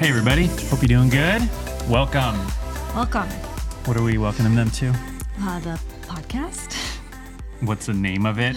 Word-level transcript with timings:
Hey, 0.00 0.08
everybody. 0.08 0.46
Hope 0.46 0.80
you're 0.80 0.88
doing 0.88 1.10
good. 1.10 1.42
Welcome. 1.86 2.34
Welcome. 2.94 3.28
What 3.84 3.98
are 3.98 4.02
we 4.02 4.16
welcoming 4.16 4.54
them 4.54 4.70
to? 4.70 4.88
Uh, 5.40 5.60
the 5.60 5.78
podcast. 6.06 6.74
What's 7.60 7.84
the 7.84 7.92
name 7.92 8.24
of 8.24 8.38
it? 8.38 8.56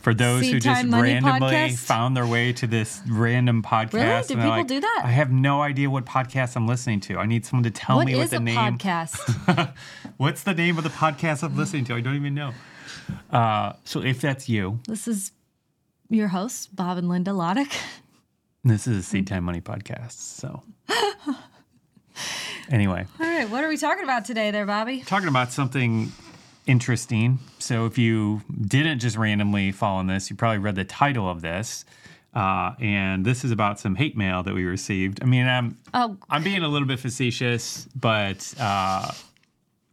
For 0.00 0.14
those 0.14 0.40
Seed 0.40 0.54
who 0.54 0.60
just 0.60 0.80
Time 0.80 0.88
Money 0.88 1.12
randomly 1.12 1.40
Podcast? 1.40 1.76
found 1.80 2.16
their 2.16 2.26
way 2.26 2.54
to 2.54 2.66
this 2.66 3.02
random 3.06 3.62
podcast. 3.62 3.92
Really? 3.92 4.04
And 4.06 4.24
they're 4.24 4.36
people 4.38 4.48
like, 4.48 4.66
do 4.66 4.80
that? 4.80 5.02
I 5.04 5.08
have 5.10 5.30
no 5.30 5.60
idea 5.60 5.90
what 5.90 6.06
podcast 6.06 6.56
I'm 6.56 6.66
listening 6.66 7.00
to. 7.00 7.18
I 7.18 7.26
need 7.26 7.44
someone 7.44 7.64
to 7.64 7.70
tell 7.70 7.96
What 7.96 8.06
me 8.06 8.14
is 8.14 8.18
what 8.18 8.30
the 8.30 8.36
a 8.36 8.40
name. 8.40 8.56
podcast? 8.78 9.74
What's 10.16 10.42
the 10.42 10.54
name 10.54 10.78
of 10.78 10.84
the 10.84 10.90
podcast 10.90 11.42
I'm 11.42 11.54
listening 11.54 11.84
to? 11.86 11.94
I 11.94 12.00
don't 12.00 12.16
even 12.16 12.34
know. 12.34 12.54
Uh, 13.30 13.74
so 13.84 14.00
if 14.02 14.22
that's 14.22 14.48
you, 14.48 14.80
this 14.88 15.06
is 15.06 15.32
your 16.08 16.28
hosts, 16.28 16.66
Bob 16.66 16.96
and 16.96 17.10
Linda 17.10 17.32
Lotich. 17.32 17.76
This 18.66 18.88
is 18.88 19.12
a 19.12 19.16
SeedTime 19.16 19.44
Money 19.44 19.60
podcast. 19.60 20.18
So 20.18 20.60
anyway. 22.68 23.06
All 23.20 23.26
right, 23.26 23.48
what 23.48 23.62
are 23.62 23.68
we 23.68 23.76
talking 23.76 24.02
about 24.02 24.24
today, 24.24 24.50
there, 24.50 24.66
Bobby? 24.66 25.02
talking 25.06 25.28
about 25.28 25.52
something 25.52 26.10
interesting. 26.66 27.38
So 27.60 27.86
if 27.86 27.96
you 27.96 28.42
didn't 28.60 28.98
just 28.98 29.16
randomly 29.16 29.70
fall 29.70 29.98
on 29.98 30.08
this, 30.08 30.30
you 30.30 30.36
probably 30.36 30.58
read 30.58 30.74
the 30.74 30.84
title 30.84 31.30
of 31.30 31.42
this. 31.42 31.84
Uh, 32.34 32.72
and 32.80 33.24
this 33.24 33.44
is 33.44 33.52
about 33.52 33.78
some 33.78 33.94
hate 33.94 34.16
mail 34.16 34.42
that 34.42 34.52
we 34.52 34.64
received. 34.64 35.22
I 35.22 35.26
mean, 35.26 35.46
I'm 35.46 35.78
Oh, 35.94 36.16
I'm 36.28 36.42
being 36.42 36.64
a 36.64 36.68
little 36.68 36.88
bit 36.88 36.98
facetious, 36.98 37.86
but 37.94 38.52
uh, 38.58 39.12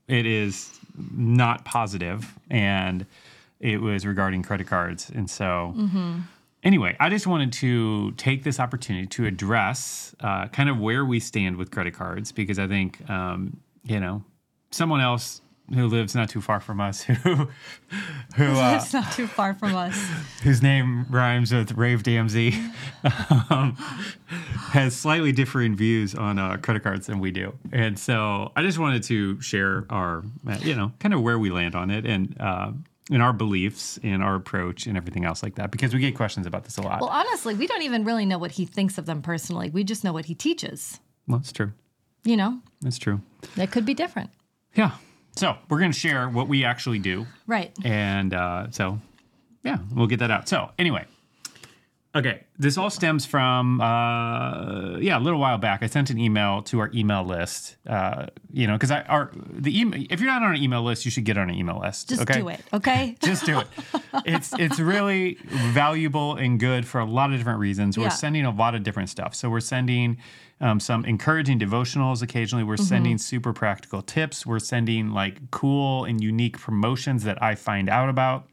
it 0.08 0.26
is 0.26 0.71
not 1.16 1.63
positive, 1.63 2.34
and 2.49 3.05
it 3.60 3.80
was 3.80 4.04
regarding 4.04 4.41
credit 4.41 4.66
cards. 4.66 5.12
And 5.13 5.30
so, 5.30 5.74
anyway, 6.63 6.95
I 6.99 7.09
just 7.09 7.27
wanted 7.27 7.53
to 7.53 8.12
take 8.12 8.43
this 8.43 8.60
opportunity 8.60 9.07
to 9.07 9.26
address 9.26 10.15
uh, 10.20 10.48
kind 10.48 10.70
of 10.70 10.79
where 10.79 11.05
we 11.05 11.20
stand 11.20 11.57
with 11.57 11.71
credit 11.71 11.93
cards 11.93 12.32
because 12.32 12.60
I 12.60 12.68
think 12.68 13.07
um, 13.10 13.57
you 13.84 13.99
know 13.99 14.24
someone 14.71 15.01
else 15.01 15.41
who 15.73 15.88
lives 15.88 16.13
not 16.13 16.29
too 16.29 16.41
far 16.41 16.60
from 16.60 16.82
us 16.82 17.01
who 17.04 17.13
who 18.35 18.46
uh, 18.46 18.76
it's 18.76 18.93
not 18.93 19.12
too 19.13 19.27
far 19.27 19.54
from 19.54 19.76
us. 19.76 19.98
whose 20.43 20.62
name 20.62 21.05
rhymes 21.10 21.54
with 21.54 21.71
Rave 21.73 22.04
DMZ, 22.04 22.54
um, 23.49 23.76
has 24.71 24.95
slightly 24.95 25.32
differing 25.32 25.76
views 25.76 26.16
on 26.16 26.38
uh, 26.38 26.57
credit 26.57 26.84
cards 26.84 27.07
than 27.07 27.20
we 27.20 27.32
do. 27.32 27.54
And 27.71 27.98
so 27.98 28.51
I 28.55 28.62
just 28.62 28.77
wanted 28.77 29.04
to 29.04 29.40
share 29.41 29.85
our, 29.90 30.23
uh, 30.48 30.57
you 30.62 30.76
know, 30.76 30.91
kind 30.99 31.13
of 31.13 31.21
where 31.21 31.40
we 31.40 31.49
land 31.49 31.76
on 31.76 31.91
it 31.91 32.05
and, 32.05 32.35
and 33.12 33.21
our 33.21 33.34
beliefs 33.34 33.98
in 33.98 34.21
our 34.21 34.35
approach 34.35 34.87
and 34.87 34.96
everything 34.98 35.26
else 35.26 35.43
like 35.43 35.55
that 35.55 35.71
because 35.71 35.93
we 35.93 35.99
get 35.99 36.15
questions 36.15 36.46
about 36.48 36.63
this 36.63 36.77
a 36.77 36.82
lot. 36.82 37.01
Well, 37.01 37.10
honestly, 37.10 37.54
we 37.55 37.68
don't 37.68 37.82
even 37.82 38.05
really 38.05 38.26
know 38.26 38.37
what 38.37 38.51
he 38.51 38.65
thinks 38.65 38.98
of 38.98 39.05
them 39.05 39.21
personally. 39.21 39.70
We 39.70 39.84
just 39.84 40.04
know 40.04 40.13
what 40.13 40.26
he 40.26 40.35
teaches. 40.35 40.99
well, 41.27 41.40
that's 41.40 41.51
true. 41.51 41.73
You 42.26 42.37
know, 42.37 42.60
That's 42.82 42.98
true. 42.98 43.20
that 43.57 43.71
could 43.71 43.85
be 43.85 43.93
different. 43.93 44.29
Yeah. 44.76 44.91
So 45.35 45.57
we're 45.68 45.79
going 45.79 45.91
to 45.91 45.99
share 45.99 46.29
what 46.29 46.48
we 46.48 46.63
actually 46.63 46.99
do. 46.99 47.26
Right. 47.48 47.73
And 47.84 48.34
uh, 48.34 48.68
so, 48.71 48.99
yeah, 49.63 49.79
we'll 49.93 50.07
get 50.07 50.20
that 50.20 50.32
out. 50.32 50.48
So, 50.48 50.70
anyway, 50.79 51.05
okay, 52.16 52.44
this 52.60 52.78
all 52.78 52.90
stems 52.90 53.26
from, 53.26 53.82
uh, 53.82 54.98
yeah, 55.00 55.18
a 55.18 55.20
little 55.22 55.40
while 55.40 55.58
back. 55.58 55.82
I 55.82 55.88
sent 55.88 56.10
an 56.10 56.20
email 56.20 56.62
to 56.64 56.80
our 56.80 56.92
email 56.94 57.24
list, 57.24 57.78
uh, 57.88 58.28
you 58.52 58.68
know, 58.68 58.74
because 58.74 58.92
I, 58.92 59.02
our, 59.04 59.32
the 59.36 59.80
email, 59.80 60.06
if 60.10 60.20
you're 60.20 60.30
not 60.30 60.44
on 60.44 60.56
an 60.56 60.62
email 60.62 60.84
list, 60.84 61.06
you 61.06 61.12
should 61.12 61.24
get 61.26 61.38
on 61.38 61.50
an 61.50 61.56
email 61.56 61.80
list. 61.80 62.10
Just 62.10 62.22
okay? 62.22 62.40
do 62.40 62.50
it, 62.50 62.62
okay? 62.72 63.16
Just 63.24 63.46
do 63.46 63.60
it. 63.60 63.68
It's 64.25 64.53
it's 64.59 64.80
really 64.80 65.38
valuable 65.44 66.36
and 66.36 66.59
good 66.59 66.86
for 66.86 67.00
a 67.02 67.06
lot 67.06 67.31
of 67.31 67.38
different 67.38 67.59
reasons. 67.59 67.97
We're 67.97 68.03
Yeah. 68.06 68.09
sending 68.09 68.46
a 68.46 68.52
lot 68.52 68.75
of 68.75 68.84
different 68.84 69.09
stuff. 69.09 69.34
So 69.34 69.50
we're 69.50 69.59
sending 69.59 70.18
um, 70.62 70.80
some 70.80 71.03
encouraging 71.06 71.59
devotionals 71.59 72.22
occasionally. 72.22 72.63
We're 72.63 72.78
sending 72.78 73.18
super 73.18 73.53
practical 73.53 74.02
tips. 74.02 74.46
We're 74.46 74.59
sending 74.59 75.09
like 75.09 75.50
cool 75.52 76.06
and 76.06 76.23
unique 76.23 76.59
promotions 76.59 77.23
that 77.23 77.41
I 77.41 77.56
find 77.56 77.90
out 77.90 78.07
about. 78.09 78.47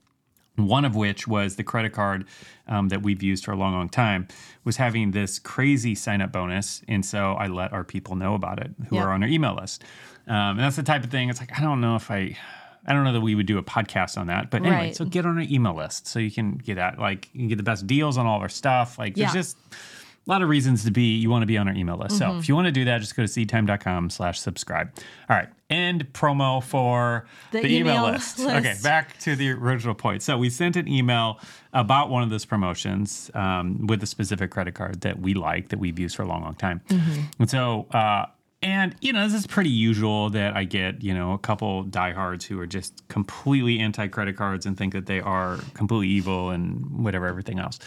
One 0.66 0.84
of 0.84 0.94
which 0.94 1.26
was 1.28 1.56
the 1.56 1.64
credit 1.64 1.92
card 1.92 2.24
um, 2.68 2.88
that 2.88 3.02
we've 3.02 3.22
used 3.22 3.44
for 3.44 3.52
a 3.52 3.56
long, 3.56 3.72
long 3.72 3.88
time 3.88 4.28
was 4.64 4.76
having 4.76 5.10
this 5.12 5.38
crazy 5.38 5.94
sign 5.94 6.20
up 6.20 6.32
bonus. 6.32 6.82
And 6.88 7.04
so 7.04 7.32
I 7.32 7.46
let 7.48 7.72
our 7.72 7.84
people 7.84 8.16
know 8.16 8.34
about 8.34 8.58
it 8.60 8.70
who 8.88 8.96
Yeah. 8.96 9.04
are 9.04 9.12
on 9.12 9.22
our 9.22 9.28
email 9.28 9.54
list. 9.56 9.82
Um, 10.26 10.34
and 10.36 10.60
that's 10.60 10.76
the 10.76 10.82
type 10.82 11.02
of 11.04 11.10
thing. 11.10 11.28
It's 11.30 11.40
like, 11.40 11.58
I 11.58 11.62
don't 11.62 11.80
know 11.80 11.96
if 11.96 12.10
I, 12.10 12.36
I 12.86 12.92
don't 12.92 13.04
know 13.04 13.12
that 13.12 13.20
we 13.20 13.34
would 13.34 13.46
do 13.46 13.58
a 13.58 13.62
podcast 13.62 14.16
on 14.18 14.28
that. 14.28 14.50
But 14.50 14.62
anyway, 14.62 14.76
Right. 14.76 14.96
so 14.96 15.04
get 15.04 15.26
on 15.26 15.36
our 15.38 15.44
email 15.48 15.74
list 15.74 16.06
so 16.06 16.18
you 16.18 16.30
can 16.30 16.52
get 16.58 16.76
that. 16.76 16.98
Like, 16.98 17.28
you 17.32 17.40
can 17.40 17.48
get 17.48 17.56
the 17.56 17.62
best 17.64 17.86
deals 17.86 18.16
on 18.16 18.26
all 18.26 18.36
of 18.36 18.42
our 18.42 18.48
stuff. 18.48 18.98
Like, 18.98 19.14
there's 19.16 19.32
just 19.32 19.56
a 20.26 20.30
lot 20.30 20.42
of 20.42 20.48
reasons 20.48 20.84
to 20.84 20.90
be, 20.90 21.16
you 21.16 21.30
want 21.30 21.42
to 21.42 21.46
be 21.46 21.56
on 21.56 21.66
our 21.66 21.74
email 21.74 21.96
list. 21.96 22.20
Mm-hmm. 22.20 22.32
So 22.32 22.38
if 22.38 22.48
you 22.48 22.54
want 22.54 22.66
to 22.66 22.72
do 22.72 22.84
that, 22.84 22.98
just 23.00 23.16
go 23.16 23.24
to 23.24 23.28
seedtime.com 23.28 24.10
slash 24.10 24.38
subscribe. 24.38 24.92
All 25.28 25.36
right. 25.36 25.48
End 25.70 26.12
promo 26.12 26.62
for 26.62 27.26
The 27.52 27.62
the, 27.62 27.76
email, 27.76 27.94
email 27.94 28.12
list. 28.12 28.38
list. 28.38 28.54
Okay. 28.56 28.74
Back 28.82 29.18
to 29.20 29.34
the 29.34 29.50
original 29.50 29.94
point. 29.94 30.22
So 30.22 30.36
we 30.36 30.50
sent 30.50 30.76
an 30.76 30.88
email 30.88 31.40
about 31.72 32.10
one 32.10 32.22
of 32.22 32.30
those 32.30 32.44
promotions 32.44 33.30
um, 33.34 33.86
with 33.86 34.02
a 34.02 34.06
specific 34.06 34.50
credit 34.50 34.74
card 34.74 35.00
that 35.02 35.20
we 35.20 35.34
like, 35.34 35.68
that 35.70 35.78
we've 35.78 35.98
used 35.98 36.16
for 36.16 36.22
a 36.22 36.26
long, 36.26 36.42
long 36.42 36.54
time. 36.54 36.82
Mm-hmm. 36.88 37.20
And 37.38 37.50
so, 37.50 37.86
uh, 37.92 38.26
and 38.62 38.94
you 39.00 39.12
know, 39.12 39.26
this 39.26 39.32
is 39.32 39.46
pretty 39.46 39.70
usual 39.70 40.28
that 40.30 40.54
I 40.54 40.64
get, 40.64 41.02
you 41.02 41.14
know, 41.14 41.32
a 41.32 41.38
couple 41.38 41.84
diehards 41.84 42.44
who 42.44 42.60
are 42.60 42.66
just 42.66 43.08
completely 43.08 43.78
anti 43.78 44.06
credit 44.08 44.36
cards 44.36 44.66
and 44.66 44.76
think 44.76 44.92
that 44.92 45.06
they 45.06 45.20
are 45.20 45.58
completely 45.72 46.08
evil 46.08 46.50
and 46.50 47.02
whatever, 47.02 47.26
everything 47.26 47.58
else. 47.58 47.78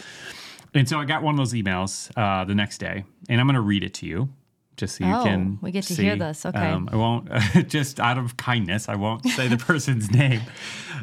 And 0.74 0.88
so 0.88 0.98
I 0.98 1.04
got 1.04 1.22
one 1.22 1.34
of 1.34 1.38
those 1.38 1.52
emails 1.52 2.10
uh, 2.16 2.44
the 2.44 2.54
next 2.54 2.78
day, 2.78 3.04
and 3.28 3.40
I'm 3.40 3.46
going 3.46 3.54
to 3.54 3.60
read 3.60 3.84
it 3.84 3.94
to 3.94 4.06
you 4.06 4.28
just 4.76 4.96
so 4.96 5.04
you 5.06 5.14
Oh, 5.14 5.22
can. 5.22 5.58
we 5.62 5.70
get 5.70 5.84
to 5.84 5.94
see. 5.94 6.02
hear 6.02 6.16
this. 6.16 6.44
Okay. 6.44 6.58
Um, 6.58 6.88
I 6.90 6.96
won't, 6.96 7.28
just 7.68 8.00
out 8.00 8.18
of 8.18 8.36
kindness, 8.36 8.88
I 8.88 8.96
won't 8.96 9.24
say 9.24 9.46
the 9.46 9.56
person's 9.70 10.10
name. 10.10 10.40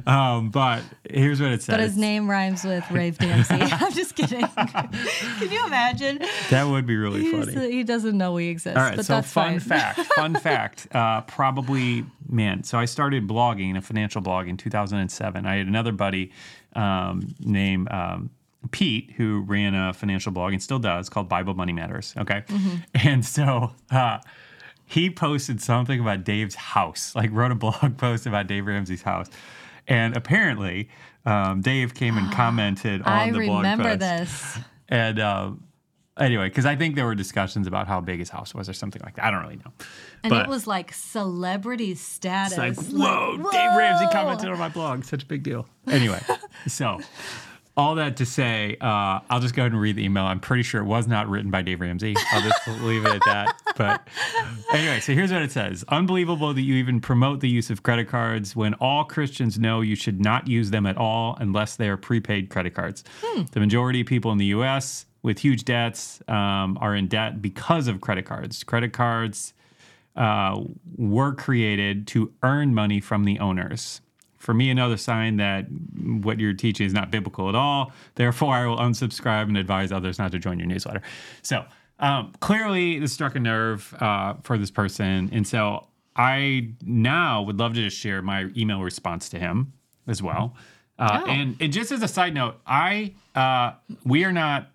Um, 0.05 0.49
but 0.49 0.83
here's 1.09 1.39
what 1.39 1.51
it 1.53 1.63
says. 1.63 1.73
But 1.75 1.79
his 1.79 1.95
name 1.95 2.29
rhymes 2.29 2.65
with 2.65 2.89
Rave 2.91 3.17
DMC. 3.17 3.69
I'm 3.81 3.93
just 3.93 4.15
kidding. 4.17 4.45
Can 4.45 5.51
you 5.51 5.65
imagine? 5.65 6.19
That 6.49 6.65
would 6.67 6.85
be 6.85 6.97
really 6.97 7.21
He's- 7.21 7.45
funny. 7.53 7.71
he 7.71 7.83
doesn't 7.85 8.17
know 8.17 8.33
we 8.33 8.47
exist. 8.49 8.75
All 8.75 8.83
right, 8.83 8.97
but 8.97 9.05
so 9.05 9.13
that's 9.15 9.31
fun 9.31 9.59
fine. 9.59 9.59
fact, 9.61 9.99
fun 10.15 10.35
fact. 10.35 10.87
Uh, 10.93 11.21
probably, 11.21 12.03
man. 12.27 12.65
So 12.65 12.77
I 12.77 12.83
started 12.83 13.25
blogging, 13.25 13.77
a 13.77 13.81
financial 13.81 14.19
blog, 14.19 14.49
in 14.49 14.57
2007. 14.57 15.45
I 15.45 15.55
had 15.55 15.67
another 15.67 15.93
buddy 15.93 16.33
um, 16.75 17.33
named 17.39 17.89
um, 17.89 18.31
Pete 18.69 19.11
who 19.17 19.41
ran 19.41 19.73
a 19.73 19.91
financial 19.93 20.31
blog 20.31 20.53
and 20.53 20.61
still 20.61 20.77
does 20.79 21.09
called 21.09 21.27
Bible 21.27 21.55
Money 21.55 21.73
Matters. 21.73 22.13
Okay, 22.17 22.43
Mm-hmm. 22.47 22.75
and 23.07 23.25
so. 23.25 23.71
Uh, 23.89 24.19
he 24.85 25.09
posted 25.09 25.61
something 25.61 26.01
about 26.01 26.25
Dave's 26.25 26.53
house, 26.55 27.15
like 27.15 27.29
wrote 27.31 27.51
a 27.53 27.55
blog 27.65 27.95
post 27.97 28.25
about 28.25 28.47
Dave 28.47 28.65
Ramsey's 28.67 29.01
house. 29.03 29.27
And 29.87 30.17
apparently, 30.17 30.89
um, 31.25 31.61
Dave 31.61 31.93
came 31.93 32.17
and 32.17 32.29
commented 32.33 33.01
on 33.03 33.07
I 33.07 33.31
the 33.31 33.39
blog 33.45 33.63
post. 33.63 33.67
I 33.67 33.71
remember 33.71 33.95
this. 33.95 34.57
And 34.89 35.17
um, 35.21 35.63
anyway, 36.17 36.49
because 36.49 36.65
I 36.65 36.75
think 36.75 36.95
there 36.95 37.05
were 37.05 37.15
discussions 37.15 37.67
about 37.67 37.87
how 37.87 38.01
big 38.01 38.19
his 38.19 38.29
house 38.29 38.53
was 38.53 38.67
or 38.67 38.73
something 38.73 39.01
like 39.05 39.15
that. 39.15 39.23
I 39.23 39.31
don't 39.31 39.41
really 39.43 39.55
know. 39.63 39.71
And 40.25 40.29
but 40.31 40.41
it 40.45 40.49
was 40.49 40.67
like 40.67 40.91
celebrity 40.93 41.95
status. 41.95 42.57
it's 42.57 42.91
like, 42.91 43.01
whoa, 43.07 43.37
Dave 43.49 43.77
Ramsey 43.77 44.07
commented 44.11 44.49
on 44.49 44.59
my 44.59 44.67
blog. 44.67 45.05
Such 45.05 45.23
a 45.23 45.25
big 45.25 45.43
deal. 45.43 45.69
Anyway, 45.87 46.19
so 46.67 46.99
all 47.77 47.95
that 47.95 48.17
to 48.17 48.25
say, 48.25 48.75
uh, 48.81 49.19
I'll 49.29 49.39
just 49.39 49.55
go 49.55 49.61
ahead 49.61 49.71
and 49.71 49.81
read 49.81 49.95
the 49.95 50.03
email. 50.03 50.25
I'm 50.25 50.39
pretty 50.39 50.63
sure 50.63 50.81
it 50.81 50.85
was 50.85 51.07
not 51.07 51.29
written 51.29 51.51
by 51.51 51.61
Dave 51.61 51.79
Ramsey. 51.79 52.15
I'll 52.31 52.41
just 52.41 52.67
leave 52.81 53.05
it 53.05 53.13
at 53.13 53.21
that. 53.25 53.61
But 53.77 54.07
anyway, 54.73 54.99
so 54.99 55.13
here's 55.13 55.31
what 55.31 55.41
it 55.41 55.51
says 55.51 55.85
Unbelievable 55.87 56.53
that 56.53 56.61
you 56.61 56.75
even 56.75 56.99
promote 56.99 57.39
the 57.39 57.49
use 57.49 57.69
of 57.69 57.83
credit 57.83 58.09
cards 58.09 58.55
when 58.55 58.73
all 58.75 59.05
Christians 59.05 59.57
know 59.57 59.81
you 59.81 59.95
should 59.95 60.19
not 60.19 60.47
use 60.47 60.71
them 60.71 60.85
at 60.85 60.97
all 60.97 61.37
unless 61.39 61.77
they 61.77 61.87
are 61.87 61.97
prepaid 61.97 62.49
credit 62.49 62.73
cards. 62.73 63.03
The 63.51 63.59
majority 63.59 64.01
of 64.01 64.07
people 64.07 64.31
in 64.31 64.37
the 64.37 64.47
US 64.47 65.05
with 65.23 65.39
huge 65.39 65.63
debts 65.63 66.21
um, 66.27 66.77
are 66.81 66.95
in 66.95 67.07
debt 67.07 67.41
because 67.41 67.87
of 67.87 68.01
credit 68.01 68.25
cards. 68.25 68.63
Credit 68.63 68.91
cards 68.91 69.53
uh, 70.15 70.59
were 70.97 71.33
created 71.33 72.07
to 72.07 72.33
earn 72.43 72.73
money 72.73 72.99
from 72.99 73.23
the 73.23 73.39
owners. 73.39 74.01
For 74.41 74.53
me, 74.53 74.69
another 74.69 74.97
sign 74.97 75.37
that 75.37 75.65
what 76.23 76.39
you're 76.39 76.53
teaching 76.53 76.85
is 76.85 76.93
not 76.93 77.11
biblical 77.11 77.47
at 77.49 77.55
all. 77.55 77.91
Therefore, 78.15 78.53
I 78.55 78.65
will 78.65 78.77
unsubscribe 78.77 79.43
and 79.43 79.57
advise 79.57 79.91
others 79.91 80.19
not 80.19 80.31
to 80.31 80.39
join 80.39 80.57
your 80.59 80.67
newsletter. 80.67 81.01
So, 81.41 81.65
um, 81.99 82.33
clearly, 82.39 82.99
this 82.99 83.13
struck 83.13 83.35
a 83.35 83.39
nerve 83.39 83.93
uh, 83.99 84.33
for 84.43 84.57
this 84.57 84.71
person. 84.71 85.29
And 85.31 85.47
so, 85.47 85.87
I 86.15 86.69
now 86.83 87.43
would 87.43 87.57
love 87.59 87.73
to 87.75 87.83
just 87.83 87.97
share 87.97 88.21
my 88.21 88.49
email 88.57 88.81
response 88.81 89.29
to 89.29 89.39
him 89.39 89.73
as 90.07 90.21
well. 90.21 90.55
Uh, 90.99 91.21
Oh. 91.23 91.29
and, 91.29 91.55
and 91.59 91.71
just 91.73 91.91
as 91.91 92.03
a 92.03 92.07
side 92.07 92.33
note, 92.33 92.59
I 92.67 93.13
uh, 93.33 93.73
we 94.05 94.23
are 94.23 94.31
not 94.31 94.69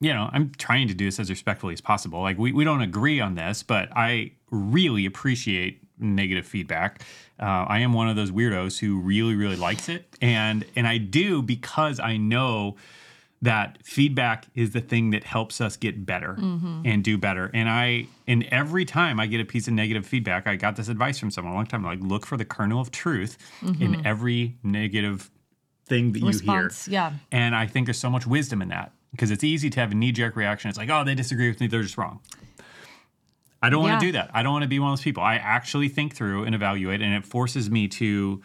you 0.00 0.12
know, 0.12 0.28
I'm 0.32 0.50
trying 0.58 0.88
to 0.88 0.94
do 0.94 1.06
this 1.06 1.18
as 1.18 1.30
respectfully 1.30 1.72
as 1.72 1.80
possible. 1.80 2.20
Like 2.20 2.36
we, 2.36 2.52
we 2.52 2.64
don't 2.64 2.82
agree 2.82 3.20
on 3.20 3.36
this, 3.36 3.62
but 3.62 3.88
I 3.96 4.32
really 4.50 5.06
appreciate 5.06 5.82
negative 5.98 6.46
feedback. 6.46 7.02
Uh, 7.38 7.44
I 7.68 7.80
am 7.80 7.92
one 7.92 8.08
of 8.08 8.16
those 8.16 8.30
weirdos 8.30 8.78
who 8.78 9.00
really, 9.00 9.34
really 9.34 9.56
likes 9.56 9.88
it, 9.88 10.06
and 10.20 10.64
and 10.76 10.86
I 10.86 10.98
do 10.98 11.42
because 11.42 11.98
I 12.00 12.16
know 12.16 12.76
that 13.42 13.76
feedback 13.84 14.46
is 14.54 14.70
the 14.70 14.80
thing 14.80 15.10
that 15.10 15.22
helps 15.24 15.60
us 15.60 15.76
get 15.76 16.06
better 16.06 16.32
and 16.84 17.04
do 17.04 17.18
better. 17.18 17.50
And 17.52 17.68
I, 17.68 18.06
and 18.26 18.42
every 18.50 18.86
time 18.86 19.20
I 19.20 19.26
get 19.26 19.38
a 19.38 19.44
piece 19.44 19.68
of 19.68 19.74
negative 19.74 20.06
feedback, 20.06 20.46
I 20.46 20.56
got 20.56 20.76
this 20.76 20.88
advice 20.88 21.18
from 21.18 21.30
someone 21.30 21.52
a 21.52 21.56
long 21.56 21.66
time, 21.66 21.84
like 21.84 21.98
look 22.00 22.24
for 22.24 22.38
the 22.38 22.46
kernel 22.46 22.80
of 22.80 22.90
truth 22.90 23.36
in 23.80 24.06
every 24.06 24.56
negative 24.62 25.30
thing 25.84 26.12
that 26.12 26.20
you 26.20 26.26
Response, 26.28 26.86
hear. 26.86 26.92
yeah. 26.94 27.12
And 27.32 27.54
I 27.54 27.66
think 27.66 27.86
there's 27.86 27.98
so 27.98 28.08
much 28.08 28.26
wisdom 28.26 28.62
in 28.62 28.68
that 28.68 28.92
because 29.10 29.30
it's 29.30 29.44
easy 29.44 29.68
to 29.68 29.80
have 29.80 29.92
a 29.92 29.94
knee 29.94 30.12
jerk 30.12 30.36
reaction. 30.36 30.70
It's 30.70 30.78
like, 30.78 30.88
oh, 30.88 31.04
they 31.04 31.14
disagree 31.14 31.48
with 31.48 31.60
me. 31.60 31.66
They're 31.66 31.82
just 31.82 31.98
wrong. 31.98 32.20
I 33.64 33.70
don't 33.70 33.82
want 33.82 34.00
to 34.00 34.06
do 34.06 34.12
that. 34.12 34.30
I 34.34 34.42
don't 34.42 34.52
want 34.52 34.62
to 34.62 34.68
be 34.68 34.78
one 34.78 34.92
of 34.92 34.98
those 34.98 35.04
people. 35.04 35.22
I 35.22 35.36
actually 35.36 35.88
think 35.88 36.14
through 36.14 36.44
and 36.44 36.54
evaluate, 36.54 37.00
and 37.00 37.14
it 37.14 37.24
forces 37.24 37.70
me 37.70 37.88
to, 37.88 38.42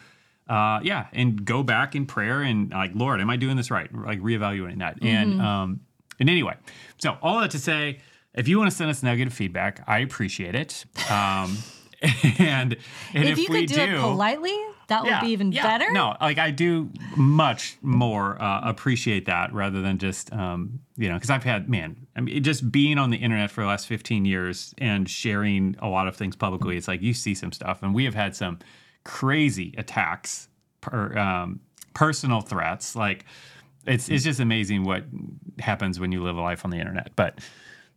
uh, 0.48 0.80
yeah, 0.82 1.08
and 1.12 1.44
go 1.44 1.62
back 1.62 1.94
in 1.94 2.06
prayer 2.06 2.42
and 2.42 2.70
like, 2.70 2.92
Lord, 2.94 3.20
am 3.20 3.28
I 3.28 3.36
doing 3.36 3.56
this 3.56 3.70
right? 3.70 3.92
Like 3.94 4.20
reevaluating 4.20 4.78
that. 4.78 4.98
And 5.02 5.40
um, 5.40 5.80
and 6.18 6.30
anyway, 6.30 6.54
so 6.98 7.18
all 7.22 7.40
that 7.40 7.50
to 7.52 7.58
say, 7.58 7.98
if 8.34 8.48
you 8.48 8.58
want 8.58 8.70
to 8.70 8.76
send 8.76 8.90
us 8.90 9.02
negative 9.02 9.32
feedback, 9.32 9.82
I 9.86 9.98
appreciate 9.98 10.54
it. 10.54 10.84
Um, 11.10 11.58
and 12.38 12.76
and 13.12 13.24
if, 13.24 13.32
if, 13.32 13.38
you 13.38 13.46
could 13.48 13.66
do, 13.66 13.80
it 13.80 14.00
politely, 14.00 14.56
that 14.90 15.04
would 15.04 15.20
be 15.20 15.32
even 15.32 15.52
yeah. 15.52 15.62
better. 15.62 15.90
No, 15.92 16.16
like 16.20 16.38
I 16.38 16.50
do 16.50 16.90
much 17.16 17.78
more 17.80 18.40
uh, 18.42 18.60
appreciate 18.68 19.24
that 19.26 19.52
rather 19.54 19.80
than 19.80 19.98
just 19.98 20.32
um, 20.32 20.80
you 20.96 21.08
know 21.08 21.14
because 21.14 21.30
I've 21.30 21.44
had 21.44 21.68
man, 21.68 21.96
I 22.16 22.20
mean 22.20 22.42
just 22.42 22.70
being 22.70 22.98
on 22.98 23.10
the 23.10 23.16
internet 23.16 23.50
for 23.50 23.62
the 23.62 23.68
last 23.68 23.86
fifteen 23.86 24.24
years 24.24 24.74
and 24.78 25.08
sharing 25.08 25.76
a 25.78 25.88
lot 25.88 26.08
of 26.08 26.16
things 26.16 26.36
publicly. 26.36 26.76
It's 26.76 26.88
like 26.88 27.02
you 27.02 27.14
see 27.14 27.34
some 27.34 27.52
stuff, 27.52 27.82
and 27.82 27.94
we 27.94 28.04
have 28.04 28.14
had 28.14 28.36
some 28.36 28.58
crazy 29.04 29.74
attacks, 29.78 30.48
per, 30.80 31.16
um, 31.16 31.60
personal 31.94 32.40
threats. 32.40 32.94
Like 32.94 33.24
it's 33.86 34.08
it's 34.08 34.24
just 34.24 34.40
amazing 34.40 34.84
what 34.84 35.04
happens 35.60 36.00
when 36.00 36.12
you 36.12 36.22
live 36.22 36.36
a 36.36 36.42
life 36.42 36.64
on 36.64 36.70
the 36.70 36.78
internet, 36.78 37.12
but. 37.16 37.38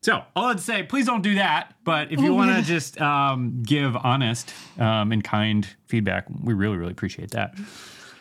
So, 0.03 0.21
all 0.35 0.45
I'd 0.47 0.59
say, 0.59 0.83
please 0.83 1.05
don't 1.05 1.21
do 1.21 1.35
that. 1.35 1.73
But 1.85 2.11
if 2.11 2.19
you 2.19 2.33
want 2.33 2.51
to 2.51 2.61
just 2.61 2.99
um, 2.99 3.63
give 3.63 3.95
honest 3.95 4.53
um, 4.77 5.11
and 5.13 5.23
kind 5.23 5.65
feedback, 5.87 6.25
we 6.43 6.53
really, 6.53 6.75
really 6.77 6.91
appreciate 6.91 7.31
that. 7.31 7.55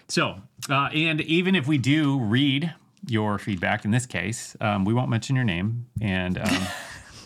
So, 0.08 0.36
uh, 0.70 0.88
and 0.94 1.20
even 1.22 1.54
if 1.56 1.66
we 1.66 1.78
do 1.78 2.20
read 2.20 2.72
your 3.08 3.36
feedback 3.38 3.84
in 3.84 3.90
this 3.90 4.06
case, 4.06 4.56
um, 4.60 4.84
we 4.84 4.94
won't 4.94 5.10
mention 5.10 5.34
your 5.34 5.44
name. 5.44 5.86
And 6.00 6.38
um, 6.38 6.66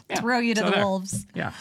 Throw 0.21 0.39
you 0.39 0.55
to 0.55 0.61
so 0.61 0.67
the 0.67 0.71
there. 0.73 0.85
wolves. 0.87 1.27
yeah. 1.35 1.53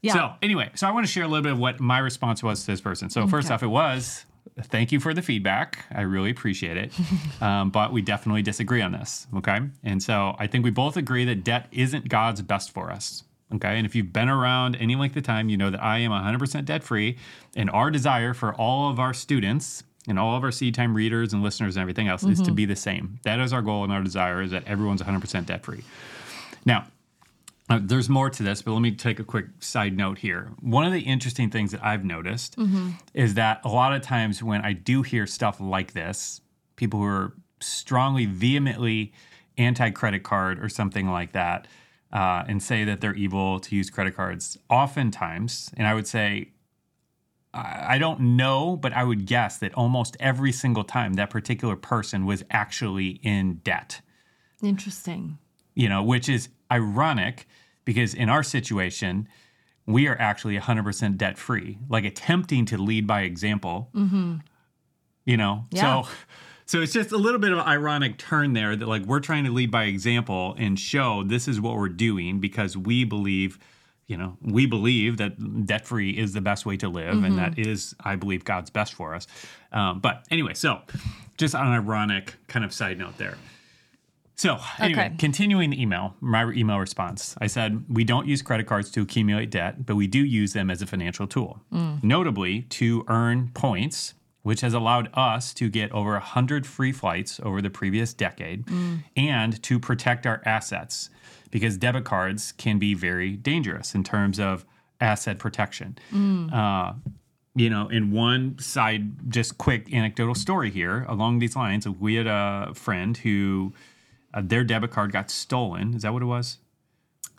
Yeah. 0.00 0.12
So, 0.14 0.32
anyway, 0.42 0.70
so 0.74 0.86
I 0.86 0.90
want 0.92 1.06
to 1.06 1.12
share 1.12 1.24
a 1.24 1.28
little 1.28 1.42
bit 1.42 1.52
of 1.52 1.58
what 1.58 1.80
my 1.80 1.98
response 1.98 2.42
was 2.42 2.60
to 2.64 2.70
this 2.70 2.80
person. 2.80 3.08
So, 3.10 3.26
first 3.26 3.46
Okay. 3.46 3.54
off, 3.54 3.62
it 3.62 3.68
was 3.68 4.26
thank 4.62 4.92
you 4.92 5.00
for 5.00 5.14
the 5.14 5.22
feedback. 5.22 5.86
I 5.92 6.02
really 6.02 6.30
appreciate 6.30 6.76
it. 6.76 6.92
um, 7.42 7.70
but 7.70 7.92
we 7.92 8.02
definitely 8.02 8.42
disagree 8.42 8.82
on 8.82 8.92
this. 8.92 9.26
Okay. 9.36 9.60
And 9.82 10.02
so 10.02 10.36
I 10.38 10.46
think 10.46 10.64
we 10.64 10.70
both 10.70 10.96
agree 10.96 11.24
that 11.26 11.44
debt 11.44 11.68
isn't 11.72 12.08
God's 12.08 12.42
best 12.42 12.72
for 12.72 12.90
us. 12.90 13.24
Okay. 13.54 13.76
And 13.76 13.86
if 13.86 13.94
you've 13.94 14.12
been 14.12 14.28
around 14.28 14.76
any 14.76 14.96
length 14.96 15.16
of 15.16 15.24
time, 15.24 15.48
you 15.48 15.56
know 15.56 15.70
that 15.70 15.82
I 15.82 15.98
am 15.98 16.10
100% 16.10 16.64
debt 16.64 16.82
free. 16.82 17.18
And 17.54 17.70
our 17.70 17.90
desire 17.90 18.34
for 18.34 18.54
all 18.54 18.90
of 18.90 18.98
our 18.98 19.12
students 19.12 19.84
and 20.08 20.18
all 20.18 20.36
of 20.36 20.42
our 20.42 20.50
SeedTime 20.50 20.94
readers 20.94 21.32
and 21.32 21.42
listeners 21.42 21.76
and 21.76 21.82
everything 21.82 22.08
else 22.08 22.24
is 22.24 22.40
to 22.40 22.50
be 22.50 22.64
the 22.64 22.74
same. 22.74 23.20
That 23.22 23.38
is 23.38 23.52
our 23.52 23.62
goal 23.62 23.84
and 23.84 23.92
our 23.92 24.02
desire 24.02 24.42
is 24.42 24.50
that 24.50 24.66
everyone's 24.66 25.00
100% 25.00 25.46
debt 25.46 25.64
free. 25.64 25.84
Now, 26.64 26.86
uh, 27.72 27.80
there's 27.82 28.08
more 28.08 28.28
to 28.30 28.42
this, 28.42 28.62
but 28.62 28.72
let 28.72 28.80
me 28.80 28.92
take 28.92 29.18
a 29.18 29.24
quick 29.24 29.46
side 29.60 29.96
note 29.96 30.18
here. 30.18 30.52
One 30.60 30.84
of 30.84 30.92
the 30.92 31.00
interesting 31.00 31.50
things 31.50 31.72
that 31.72 31.84
I've 31.84 32.04
noticed 32.04 32.56
is 33.14 33.34
that 33.34 33.60
a 33.64 33.68
lot 33.68 33.94
of 33.94 34.02
times 34.02 34.42
when 34.42 34.60
I 34.62 34.72
do 34.72 35.02
hear 35.02 35.26
stuff 35.26 35.60
like 35.60 35.92
this, 35.92 36.40
people 36.76 37.00
who 37.00 37.06
are 37.06 37.34
strongly, 37.60 38.26
vehemently 38.26 39.12
anti 39.58 39.90
credit 39.90 40.22
card 40.22 40.62
or 40.62 40.68
something 40.68 41.08
like 41.08 41.32
that, 41.32 41.66
uh, 42.12 42.44
and 42.46 42.62
say 42.62 42.84
that 42.84 43.00
they're 43.00 43.14
evil 43.14 43.58
to 43.60 43.74
use 43.74 43.88
credit 43.90 44.14
cards, 44.14 44.58
oftentimes, 44.68 45.70
and 45.76 45.86
I 45.86 45.94
would 45.94 46.06
say, 46.06 46.50
I 47.54 47.98
don't 47.98 48.36
know, 48.36 48.76
but 48.76 48.94
I 48.94 49.04
would 49.04 49.26
guess 49.26 49.58
that 49.58 49.74
almost 49.74 50.16
every 50.18 50.52
single 50.52 50.84
time 50.84 51.14
that 51.14 51.28
particular 51.28 51.76
person 51.76 52.24
was 52.24 52.42
actually 52.50 53.20
in 53.22 53.60
debt 53.62 54.00
Interesting. 54.62 55.36
you 55.74 55.88
know, 55.88 56.02
which 56.02 56.30
is 56.30 56.48
ironic 56.70 57.46
because 57.84 58.14
in 58.14 58.28
our 58.28 58.42
situation, 58.42 59.28
we 59.86 60.06
are 60.06 60.16
actually 60.20 60.56
100% 60.58 61.16
debt 61.16 61.38
free, 61.38 61.78
like 61.88 62.04
attempting 62.04 62.64
to 62.66 62.78
lead 62.78 63.06
by 63.06 63.22
example. 63.22 63.90
You 65.24 65.36
know, 65.36 65.64
Yeah. 65.70 66.02
so 66.02 66.08
so 66.64 66.80
it's 66.80 66.92
just 66.92 67.12
a 67.12 67.16
little 67.18 67.40
bit 67.40 67.52
of 67.52 67.58
an 67.58 67.66
ironic 67.66 68.16
turn 68.18 68.54
there 68.54 68.74
that 68.74 68.86
like 68.88 69.02
we're 69.02 69.20
trying 69.20 69.44
to 69.44 69.50
lead 69.50 69.70
by 69.70 69.84
example 69.84 70.54
and 70.58 70.78
show 70.78 71.22
this 71.22 71.46
is 71.48 71.60
what 71.60 71.76
we're 71.76 71.88
doing 71.88 72.38
because 72.40 72.76
we 72.76 73.04
believe, 73.04 73.58
you 74.06 74.16
know, 74.16 74.36
we 74.40 74.64
believe 74.66 75.18
that 75.18 75.66
debt 75.66 75.86
free 75.86 76.10
is 76.10 76.32
the 76.32 76.40
best 76.40 76.64
way 76.64 76.76
to 76.78 76.88
live 76.88 77.22
and 77.24 77.36
that 77.38 77.58
is, 77.58 77.94
I 78.02 78.16
believe, 78.16 78.44
God's 78.44 78.70
best 78.70 78.94
for 78.94 79.14
us. 79.14 79.26
Um, 79.72 80.00
but 80.00 80.24
anyway, 80.30 80.54
so 80.54 80.80
just 81.36 81.54
an 81.54 81.60
ironic 81.66 82.34
kind 82.46 82.64
of 82.64 82.72
side 82.72 82.98
note 82.98 83.18
there. 83.18 83.36
So, 84.42 84.58
anyway, 84.80 85.06
Okay. 85.06 85.16
continuing 85.18 85.70
the 85.70 85.80
email, 85.80 86.16
my 86.20 86.50
email 86.50 86.80
response, 86.80 87.36
I 87.40 87.46
said, 87.46 87.84
We 87.88 88.02
don't 88.02 88.26
use 88.26 88.42
credit 88.42 88.66
cards 88.66 88.90
to 88.90 89.00
accumulate 89.00 89.52
debt, 89.52 89.86
but 89.86 89.94
we 89.94 90.08
do 90.08 90.18
use 90.18 90.52
them 90.52 90.68
as 90.68 90.82
a 90.82 90.86
financial 90.86 91.28
tool, 91.28 91.60
mm. 91.72 92.02
notably 92.02 92.62
to 92.62 93.04
earn 93.06 93.52
points, 93.54 94.14
which 94.42 94.60
has 94.62 94.74
allowed 94.74 95.10
us 95.14 95.54
to 95.54 95.70
get 95.70 95.92
over 95.92 96.14
100 96.14 96.66
free 96.66 96.90
flights 96.90 97.38
over 97.44 97.62
the 97.62 97.70
previous 97.70 98.12
decade 98.12 98.66
mm. 98.66 99.04
and 99.16 99.62
to 99.62 99.78
protect 99.78 100.26
our 100.26 100.42
assets 100.44 101.08
because 101.52 101.76
debit 101.76 102.02
cards 102.02 102.50
can 102.50 102.80
be 102.80 102.94
very 102.94 103.36
dangerous 103.36 103.94
in 103.94 104.02
terms 104.02 104.40
of 104.40 104.64
asset 105.00 105.38
protection. 105.38 105.96
Mm. 106.12 106.52
Uh, 106.52 106.94
you 107.54 107.70
know, 107.70 107.86
in 107.86 108.10
one 108.10 108.58
side, 108.58 109.30
just 109.30 109.56
quick 109.56 109.94
anecdotal 109.94 110.34
story 110.34 110.70
here 110.72 111.04
along 111.08 111.38
these 111.38 111.54
lines. 111.54 111.86
We 111.86 112.16
had 112.16 112.26
a 112.26 112.72
friend 112.74 113.16
who 113.16 113.72
uh, 114.34 114.42
their 114.44 114.64
debit 114.64 114.90
card 114.90 115.12
got 115.12 115.30
stolen. 115.30 115.94
Is 115.94 116.02
that 116.02 116.12
what 116.12 116.22
it 116.22 116.26
was? 116.26 116.58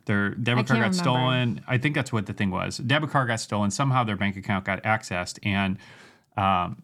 Their 0.05 0.31
debit 0.31 0.67
card 0.67 0.79
got 0.79 0.91
remember. 0.91 0.97
stolen. 0.97 1.61
I 1.67 1.77
think 1.77 1.95
that's 1.95 2.11
what 2.11 2.25
the 2.25 2.33
thing 2.33 2.51
was. 2.51 2.77
Debit 2.77 3.09
card 3.09 3.27
got 3.29 3.39
stolen. 3.39 3.71
Somehow 3.71 4.03
their 4.03 4.17
bank 4.17 4.35
account 4.35 4.65
got 4.65 4.83
accessed, 4.83 5.39
and 5.43 5.77
um, 6.35 6.83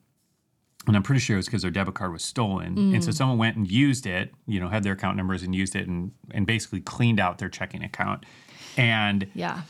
and 0.87 0.95
I'm 0.95 1.03
pretty 1.03 1.19
sure 1.19 1.35
it 1.35 1.39
was 1.39 1.45
because 1.45 1.61
their 1.61 1.71
debit 1.71 1.95
card 1.95 2.13
was 2.13 2.23
stolen. 2.23 2.93
And 2.93 3.03
so 3.03 3.11
someone 3.11 3.37
went 3.37 3.57
and 3.57 3.69
used 3.69 4.05
it. 4.07 4.33
You 4.47 4.59
know, 4.61 4.69
had 4.69 4.83
their 4.83 4.93
account 4.93 5.17
numbers 5.17 5.43
and 5.43 5.53
used 5.53 5.75
it, 5.75 5.87
and 5.87 6.11
and 6.31 6.47
basically 6.47 6.79
cleaned 6.79 7.19
out 7.19 7.37
their 7.39 7.49
checking 7.49 7.83
account. 7.83 8.25
And 8.77 9.27
Yeah. 9.33 9.61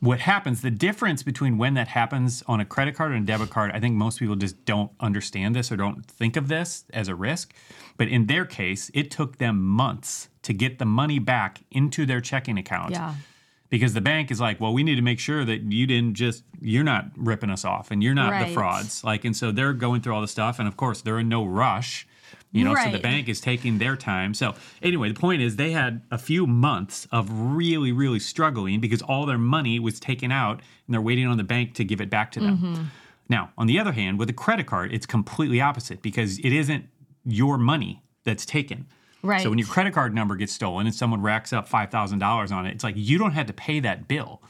What 0.00 0.20
happens 0.20 0.60
the 0.60 0.70
difference 0.70 1.22
between 1.22 1.56
when 1.58 1.74
that 1.74 1.88
happens 1.88 2.42
on 2.46 2.60
a 2.60 2.64
credit 2.64 2.94
card 2.94 3.12
and 3.12 3.22
a 3.22 3.26
debit 3.26 3.50
card 3.50 3.70
i 3.72 3.80
think 3.80 3.94
most 3.94 4.18
people 4.18 4.36
just 4.36 4.64
don't 4.64 4.90
understand 5.00 5.54
this 5.54 5.72
or 5.72 5.76
don't 5.76 6.04
think 6.06 6.36
of 6.36 6.48
this 6.48 6.84
as 6.92 7.08
a 7.08 7.14
risk. 7.14 7.54
But 7.96 8.08
in 8.08 8.26
their 8.26 8.44
case 8.44 8.90
it 8.94 9.10
took 9.10 9.38
them 9.38 9.62
months 9.62 10.28
to 10.42 10.52
get 10.52 10.78
the 10.78 10.84
money 10.84 11.18
back 11.18 11.60
into 11.70 12.04
their 12.06 12.20
checking 12.20 12.58
account. 12.58 12.92
Yeah. 12.92 13.14
because 13.70 13.94
the 13.94 14.00
bank 14.00 14.30
is 14.30 14.38
like 14.40 14.60
well 14.60 14.72
we 14.72 14.82
need 14.82 14.96
to 14.96 15.02
make 15.02 15.18
sure 15.18 15.44
that 15.44 15.72
you 15.72 15.86
didn't 15.86 16.14
just 16.14 16.44
you're 16.60 16.84
not 16.84 17.06
ripping 17.16 17.50
us 17.50 17.64
off 17.64 17.90
and 17.90 18.02
you're 18.02 18.14
not 18.14 18.46
the 18.46 18.52
frauds. 18.54 19.02
Like 19.02 19.24
and 19.24 19.34
so 19.36 19.50
they're 19.50 19.72
going 19.72 20.02
through 20.02 20.14
all 20.14 20.20
the 20.20 20.28
stuff 20.28 20.58
and 20.58 20.68
of 20.68 20.76
course 20.76 21.00
they're 21.00 21.18
in 21.18 21.28
no 21.28 21.44
rush 21.44 22.06
you 22.52 22.64
know 22.64 22.74
so 22.74 22.90
the 22.90 22.98
bank 22.98 23.28
is 23.28 23.40
taking 23.40 23.78
their 23.78 23.96
time 23.96 24.32
so 24.32 24.54
anyway 24.82 25.08
the 25.08 25.18
point 25.20 25.42
is 25.42 25.56
they 25.56 25.72
had 25.72 26.00
a 26.10 26.16
few 26.18 26.46
months 26.46 27.06
of 27.12 27.28
really 27.30 27.92
really 27.92 28.18
struggling 28.20 28.80
because 28.80 29.02
all 29.02 29.26
their 29.26 29.36
money 29.38 29.78
was 29.78 30.00
taken 30.00 30.32
out 30.32 30.60
and 30.86 30.94
they're 30.94 31.00
waiting 31.02 31.26
on 31.26 31.36
the 31.36 31.44
bank 31.44 31.74
to 31.74 31.84
give 31.84 32.00
it 32.00 32.08
back 32.10 32.30
to 32.32 32.40
them 32.40 32.56
Mm-hmm. 32.58 32.82
now 33.28 33.50
on 33.58 33.66
the 33.66 33.78
other 33.78 33.92
hand 33.92 34.18
with 34.18 34.30
a 34.30 34.32
credit 34.32 34.66
card 34.66 34.92
it's 34.92 35.06
completely 35.06 35.60
opposite 35.60 36.00
because 36.02 36.38
it 36.38 36.52
isn't 36.52 36.86
your 37.24 37.58
money 37.58 38.02
that's 38.24 38.46
taken 38.46 38.86
Right. 39.22 39.42
so 39.42 39.50
when 39.50 39.58
your 39.58 39.66
credit 39.66 39.92
card 39.92 40.14
number 40.14 40.36
gets 40.36 40.52
stolen 40.52 40.86
and 40.86 40.94
someone 40.94 41.20
racks 41.20 41.52
up 41.52 41.66
five 41.66 41.90
thousand 41.90 42.20
dollars 42.20 42.52
on 42.52 42.64
it, 42.64 42.70
it's 42.74 42.84
like 42.84 42.94
you 42.96 43.18
don't 43.18 43.32
have 43.32 43.46
to 43.46 43.52
pay 43.52 43.80
that 43.80 44.06
bill. 44.06 44.40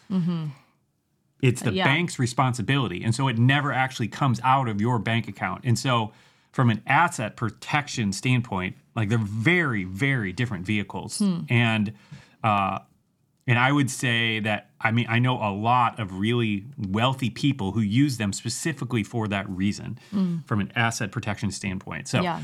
It's 1.43 1.63
the 1.63 1.73
Yeah. 1.73 1.85
bank's 1.85 2.19
responsibility, 2.19 3.03
and 3.05 3.15
so 3.15 3.29
it 3.29 3.39
never 3.39 3.73
actually 3.73 4.09
comes 4.09 4.41
out 4.43 4.69
of 4.69 4.81
your 4.81 4.99
bank 4.99 5.29
account. 5.29 5.63
And 5.65 5.79
so, 5.79 6.13
from 6.57 6.71
an 6.71 6.81
asset 6.87 7.37
protection 7.37 8.15
standpoint, 8.15 8.75
like 8.95 9.11
they're 9.11 9.19
very, 9.19 9.85
very 9.85 10.33
different 10.33 10.65
vehicles. 10.65 11.21
And 11.51 11.93
uh, 12.43 12.79
and 13.47 13.59
I 13.59 13.71
would 13.71 13.91
say 13.91 14.41
that 14.41 14.71
I 14.81 14.91
mean 14.91 15.05
I 15.07 15.19
know 15.19 15.35
a 15.37 15.53
lot 15.53 16.01
of 16.01 16.19
really 16.19 16.65
wealthy 16.89 17.29
people 17.29 17.73
who 17.73 17.83
use 17.83 18.17
them 18.17 18.33
specifically 18.33 19.05
for 19.05 19.29
that 19.29 19.47
reason, 19.51 19.99
from 20.47 20.61
an 20.61 20.73
asset 20.75 21.13
protection 21.13 21.51
standpoint. 21.51 22.09
So 22.09 22.23
Yeah. 22.23 22.41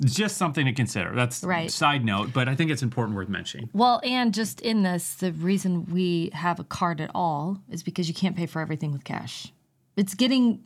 it's 0.00 0.14
just 0.16 0.36
something 0.38 0.66
to 0.66 0.72
consider. 0.72 1.14
That's 1.14 1.44
Right. 1.44 1.70
side 1.70 2.04
note, 2.04 2.32
but 2.32 2.48
I 2.48 2.56
think 2.56 2.72
it's 2.72 2.82
important 2.82 3.16
worth 3.16 3.28
mentioning. 3.28 3.70
Well, 3.72 4.00
and 4.02 4.34
just 4.34 4.60
in 4.60 4.82
this, 4.82 5.14
the 5.14 5.30
reason 5.30 5.84
we 5.84 6.30
have 6.32 6.58
a 6.58 6.64
card 6.64 7.00
at 7.00 7.12
all 7.14 7.62
is 7.70 7.84
because 7.84 8.08
you 8.08 8.14
can't 8.14 8.34
pay 8.36 8.46
for 8.46 8.60
everything 8.60 8.90
with 8.90 9.04
cash. 9.04 9.52
It's 9.96 10.14
getting 10.14 10.64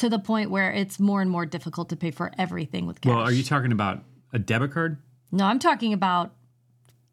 to 0.00 0.08
the 0.08 0.18
point 0.18 0.50
where 0.50 0.72
it's 0.72 0.98
more 0.98 1.20
and 1.22 1.30
more 1.30 1.44
difficult 1.46 1.88
to 1.90 1.96
pay 1.96 2.10
for 2.10 2.30
everything 2.38 2.86
with 2.86 3.00
cash. 3.00 3.10
Well, 3.10 3.20
are 3.20 3.32
you 3.32 3.42
talking 3.42 3.70
about 3.72 4.02
a 4.32 4.38
debit 4.38 4.72
card? 4.72 4.96
No, 5.30 5.44
I'm 5.44 5.58
talking 5.58 5.92
about 5.92 6.32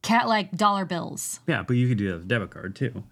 cat 0.01 0.27
like 0.27 0.51
dollar 0.55 0.85
bills. 0.85 1.39
Yeah, 1.47 1.63
but 1.63 1.75
you 1.75 1.87
could 1.87 1.97
do 1.97 2.07
that 2.09 2.13
with 2.15 2.23
a 2.23 2.27
debit 2.27 2.49
card 2.49 2.75
too. 2.75 3.03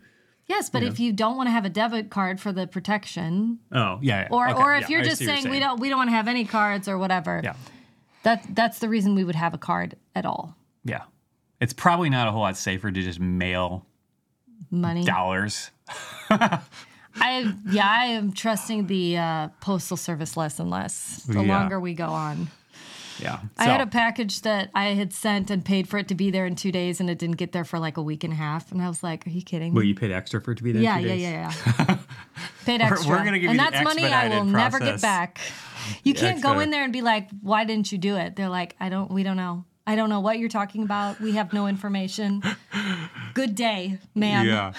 Yes, 0.48 0.70
but 0.70 0.84
if 0.84 1.00
you 1.00 1.12
don't 1.12 1.36
want 1.38 1.48
to 1.48 1.52
have 1.52 1.66
a 1.66 1.70
debit 1.70 2.12
card 2.12 2.40
for 2.40 2.52
the 2.54 2.68
protection, 2.68 3.60
Oh, 3.72 3.98
yeah. 4.02 4.22
yeah. 4.22 4.28
or 4.32 4.48
Okay, 4.50 4.62
or 4.62 4.76
if 4.76 4.82
yeah, 4.84 4.88
you're 4.98 5.04
just 5.04 5.18
saying, 5.24 5.44
you're 5.46 5.52
we 5.52 5.60
don't 5.60 5.80
we 5.80 5.90
don't 5.90 5.98
want 5.98 6.10
to 6.10 6.16
have 6.16 6.28
any 6.28 6.46
cards 6.46 6.88
or 6.88 6.98
whatever, 7.00 7.42
Yeah. 7.44 7.56
that 8.24 8.46
that's 8.56 8.80
the 8.80 8.88
reason 8.88 9.16
we 9.16 9.24
would 9.24 9.36
have 9.36 9.54
a 9.54 9.58
card 9.58 9.96
at 10.16 10.26
all. 10.26 10.56
Yeah. 10.84 11.02
It's 11.60 11.74
probably 11.74 12.10
not 12.12 12.28
a 12.28 12.32
whole 12.32 12.42
lot 12.42 12.58
safer 12.58 12.92
to 12.92 13.02
just 13.02 13.20
mail 13.20 13.86
Money. 14.70 15.04
dollars. 15.04 15.72
I 17.18 17.54
yeah, 17.70 17.88
I 17.90 18.06
am 18.08 18.32
trusting 18.34 18.88
the 18.88 19.18
uh, 19.18 19.48
postal 19.62 19.98
service 19.98 20.36
less 20.38 20.60
and 20.60 20.70
less 20.70 21.24
the 21.24 21.42
Yeah. 21.44 21.58
longer 21.60 21.80
we 21.80 21.94
go 21.94 22.08
on. 22.08 22.50
Yeah. 23.20 23.40
I 23.58 23.66
had 23.66 23.80
a 23.80 23.88
package 23.88 24.42
that 24.42 24.70
I 24.76 24.88
had 24.88 25.14
sent 25.14 25.50
and 25.50 25.64
paid 25.64 25.88
for 25.88 25.98
it 25.98 26.10
to 26.10 26.16
be 26.16 26.32
there 26.32 26.46
in 26.46 26.56
two 26.58 26.72
days, 26.74 27.00
and 27.00 27.10
it 27.10 27.18
didn't 27.18 27.38
get 27.38 27.54
there 27.54 27.64
for 27.64 27.80
like 27.80 27.96
a 27.96 28.02
week 28.02 28.26
and 28.26 28.34
a 28.34 28.36
half. 28.36 28.74
And 28.74 28.82
I 28.82 28.90
was 28.90 29.02
like, 29.04 29.26
"Are 29.26 29.30
you 29.30 29.42
kidding 29.42 29.72
me?" 29.74 29.76
Well, 29.78 29.86
you 29.86 29.96
paid 29.96 30.12
extra 30.12 30.42
for 30.42 30.52
it 30.52 30.58
to 30.58 30.64
be 30.64 30.74
there. 30.74 30.82
yeah, 30.82 30.98
two 31.00 31.08
yeah, 31.08 31.14
days? 31.14 31.22
yeah, 31.22 31.56
yeah. 31.88 31.98
Paid 32.66 32.82
extra, 32.82 33.10
we're 33.10 33.24
gonna 33.24 33.40
give 33.40 33.52
and 33.52 33.60
you 33.60 33.70
that's 33.72 33.84
money 33.84 34.04
I 34.06 34.28
will 34.28 34.42
expedited 34.42 34.52
never 34.54 34.80
get 34.80 35.02
back. 35.02 35.40
You 36.04 36.14
can't 36.16 36.42
go 36.42 36.60
in 36.60 36.72
there 36.72 36.84
and 36.84 36.92
be 36.92 37.02
like, 37.02 37.30
"Why 37.42 37.64
didn't 37.64 37.92
you 37.92 37.98
do 38.00 38.18
it?" 38.18 38.36
They're 38.36 38.50
like, 38.50 38.76
"I 38.82 38.90
don't. 38.90 39.10
We 39.12 39.24
don't 39.24 39.38
know. 39.38 39.64
I 39.88 39.96
don't 39.96 40.10
know 40.10 40.20
what 40.20 40.40
you're 40.40 40.50
talking 40.50 40.84
about. 40.84 41.20
We 41.20 41.34
have 41.34 41.54
no 41.54 41.68
information." 41.68 42.42
good 43.34 43.56
day, 43.56 44.00
ma'am. 44.16 44.46
Yeah. 44.48 44.74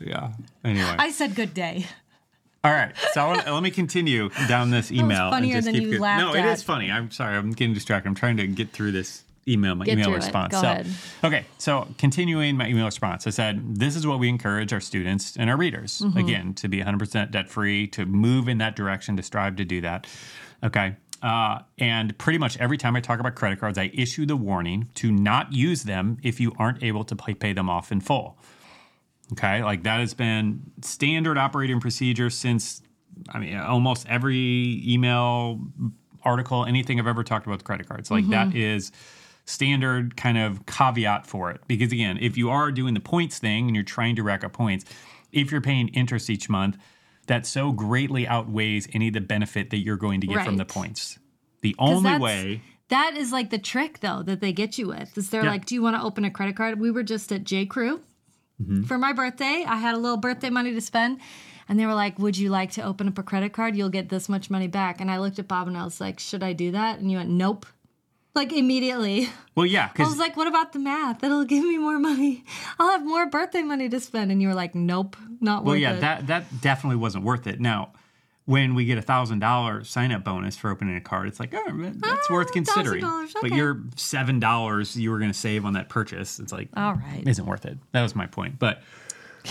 Yeah. 0.00 0.32
Anyway. 0.64 0.94
I 0.98 1.10
said 1.10 1.34
good 1.34 1.54
day. 1.54 1.86
All 2.62 2.70
right. 2.72 2.92
So 3.12 3.26
wanna- 3.26 3.52
let 3.52 3.62
me 3.62 3.70
continue 3.70 4.28
down 4.48 4.70
this 4.70 4.92
email. 4.92 5.30
funnier 5.30 5.54
just 5.56 5.66
than 5.66 5.74
you 5.80 5.98
laughed 5.98 6.20
No, 6.22 6.34
it 6.34 6.40
at. 6.44 6.52
is 6.52 6.62
funny. 6.62 6.90
I'm 6.90 7.10
sorry. 7.10 7.36
I'm 7.36 7.52
getting 7.52 7.72
distracted. 7.74 8.08
I'm 8.08 8.14
trying 8.14 8.36
to 8.36 8.46
get 8.46 8.70
through 8.70 8.92
this 8.92 9.24
email, 9.48 9.74
my 9.74 9.86
Get 9.86 9.94
email 9.98 10.12
response. 10.12 10.52
Go 10.52 10.60
so, 10.60 10.68
ahead. 10.70 10.86
okay. 11.24 11.44
So 11.56 11.88
continuing 11.96 12.58
my 12.58 12.68
email 12.68 12.84
response, 12.84 13.26
I 13.26 13.30
said, 13.30 13.76
this 13.78 13.96
is 13.96 14.06
what 14.06 14.18
we 14.18 14.28
encourage 14.28 14.72
our 14.74 14.80
students 14.80 15.36
and 15.38 15.48
our 15.48 15.56
readers, 15.56 16.00
Mm-hmm. 16.04 16.18
again, 16.18 16.54
to 16.54 16.68
be 16.68 16.80
100% 16.82 17.30
debt 17.30 17.48
free, 17.48 17.86
to 17.88 18.04
move 18.04 18.46
in 18.48 18.58
that 18.58 18.76
direction, 18.76 19.16
to 19.16 19.22
strive 19.22 19.56
to 19.56 19.64
do 19.64 19.80
that. 19.80 20.06
Okay. 20.62 20.96
Uh, 21.22 21.60
and 21.78 22.16
pretty 22.18 22.38
much 22.38 22.56
every 22.58 22.78
time 22.78 22.96
I 22.96 23.00
talk 23.00 23.20
about 23.20 23.34
credit 23.34 23.60
cards, 23.60 23.76
I 23.76 23.90
issue 23.92 24.24
the 24.24 24.36
warning 24.36 24.88
to 24.94 25.12
not 25.12 25.52
use 25.52 25.82
them 25.82 26.18
if 26.22 26.40
you 26.40 26.54
aren't 26.58 26.82
able 26.82 27.04
to 27.04 27.16
pay, 27.16 27.34
pay 27.34 27.52
them 27.52 27.68
off 27.68 27.92
in 27.92 28.00
full. 28.00 28.38
Okay, 29.32 29.62
like 29.62 29.82
that 29.84 30.00
has 30.00 30.14
been 30.14 30.62
standard 30.82 31.38
operating 31.38 31.78
procedure 31.78 32.30
since, 32.30 32.82
I 33.28 33.38
mean, 33.38 33.56
almost 33.56 34.08
every 34.08 34.82
email, 34.84 35.60
article, 36.24 36.64
anything 36.64 36.98
I've 36.98 37.06
ever 37.06 37.22
talked 37.22 37.46
about 37.46 37.58
with 37.58 37.64
credit 37.64 37.88
cards. 37.88 38.10
Like 38.10 38.28
that 38.30 38.54
is 38.54 38.90
standard 39.44 40.16
kind 40.16 40.38
of 40.38 40.66
caveat 40.66 41.26
for 41.26 41.50
it. 41.50 41.60
Because 41.66 41.92
again, 41.92 42.18
if 42.20 42.36
you 42.36 42.50
are 42.50 42.72
doing 42.72 42.94
the 42.94 43.00
points 43.00 43.38
thing 43.38 43.66
and 43.66 43.74
you're 43.74 43.84
trying 43.84 44.16
to 44.16 44.22
rack 44.22 44.42
up 44.42 44.52
points, 44.52 44.84
if 45.32 45.52
you're 45.52 45.60
paying 45.60 45.88
interest 45.88 46.28
each 46.30 46.48
month, 46.48 46.76
that 47.30 47.46
so 47.46 47.70
greatly 47.72 48.26
outweighs 48.26 48.88
any 48.92 49.06
of 49.08 49.14
the 49.14 49.20
benefit 49.20 49.70
that 49.70 49.78
you're 49.78 49.96
going 49.96 50.20
to 50.20 50.26
get 50.26 50.44
from 50.44 50.56
the 50.56 50.64
points. 50.64 51.18
The 51.62 51.76
only 51.78 52.18
way, 52.18 52.60
That 52.88 53.14
is 53.16 53.30
like 53.30 53.50
the 53.50 53.58
trick, 53.58 54.00
though, 54.00 54.22
that 54.24 54.40
they 54.40 54.52
get 54.52 54.76
you 54.76 54.88
with. 54.88 55.16
Is 55.16 55.30
they're 55.30 55.44
Yeah. 55.44 55.50
like, 55.50 55.64
"Do 55.64 55.76
you 55.76 55.82
want 55.82 55.94
to 55.94 56.02
open 56.02 56.24
a 56.24 56.30
credit 56.30 56.56
card?" 56.56 56.80
We 56.80 56.90
were 56.90 57.04
just 57.04 57.30
at 57.30 57.44
J. 57.44 57.64
Crew 57.66 58.00
Mm-hmm. 58.60 58.82
for 58.82 58.98
my 58.98 59.12
birthday. 59.12 59.64
I 59.66 59.76
had 59.76 59.94
a 59.94 59.98
little 59.98 60.16
birthday 60.16 60.50
money 60.50 60.72
to 60.74 60.80
spend, 60.80 61.20
and 61.68 61.78
they 61.78 61.86
were 61.86 61.94
like, 61.94 62.18
"Would 62.18 62.36
you 62.36 62.50
like 62.50 62.72
to 62.72 62.82
open 62.82 63.06
up 63.06 63.16
a 63.16 63.22
credit 63.22 63.52
card? 63.52 63.76
You'll 63.76 63.90
get 63.90 64.08
this 64.08 64.28
much 64.28 64.50
money 64.50 64.66
back." 64.66 65.00
And 65.00 65.08
I 65.10 65.18
looked 65.20 65.38
at 65.38 65.46
Bob 65.46 65.68
and 65.68 65.76
I 65.78 65.84
was 65.84 66.00
like, 66.00 66.18
"Should 66.18 66.42
I 66.42 66.52
do 66.52 66.72
that?" 66.72 66.98
And 66.98 67.10
you 67.10 67.18
went, 67.18 67.30
"Nope." 67.30 67.64
Like 68.34 68.52
immediately, 68.52 69.28
well, 69.56 69.66
yeah, 69.66 69.90
I 69.98 70.02
was 70.04 70.18
like, 70.18 70.36
"What 70.36 70.46
about 70.46 70.72
the 70.72 70.78
math? 70.78 71.18
That'll 71.20 71.44
give 71.44 71.64
me 71.64 71.78
more 71.78 71.98
money. 71.98 72.44
I'll 72.78 72.90
have 72.92 73.04
more 73.04 73.26
birthday 73.26 73.62
money 73.62 73.88
to 73.88 73.98
spend." 73.98 74.30
And 74.30 74.40
you 74.40 74.46
were 74.48 74.54
like, 74.54 74.74
"Nope, 74.74 75.16
not 75.40 75.64
Well, 75.64 75.74
worth 75.74 75.80
yeah, 75.82 75.90
it." 75.90 75.92
Well, 75.94 76.00
yeah, 76.02 76.20
that 76.22 76.26
that 76.28 76.60
definitely 76.60 76.96
wasn't 76.98 77.24
worth 77.24 77.48
it. 77.48 77.60
Now, 77.60 77.90
when 78.46 78.76
we 78.76 78.84
get 78.84 78.98
a 78.98 79.02
thousand 79.02 79.40
dollar 79.40 79.82
sign 79.82 80.12
up 80.12 80.22
bonus 80.22 80.56
for 80.56 80.70
opening 80.70 80.96
a 80.96 81.00
card, 81.00 81.26
it's 81.26 81.40
like, 81.40 81.52
oh, 81.54 81.72
that's 81.96 82.26
Ah, 82.30 82.32
worth 82.32 82.52
considering. 82.52 83.02
$1,000, 83.02 83.32
But 83.34 83.44
okay. 83.46 83.56
your 83.56 83.80
seven 83.96 84.38
dollars 84.40 84.96
you 84.96 85.10
were 85.10 85.18
going 85.18 85.30
to 85.32 85.38
save 85.38 85.64
on 85.64 85.72
that 85.74 85.88
purchase, 85.88 86.38
it's 86.38 86.52
like, 86.52 86.68
All 86.76 86.94
right. 86.94 87.22
isn't 87.26 87.46
worth 87.46 87.64
it. 87.66 87.78
That 87.92 88.02
was 88.02 88.14
my 88.16 88.26
point. 88.26 88.58
But 88.60 88.82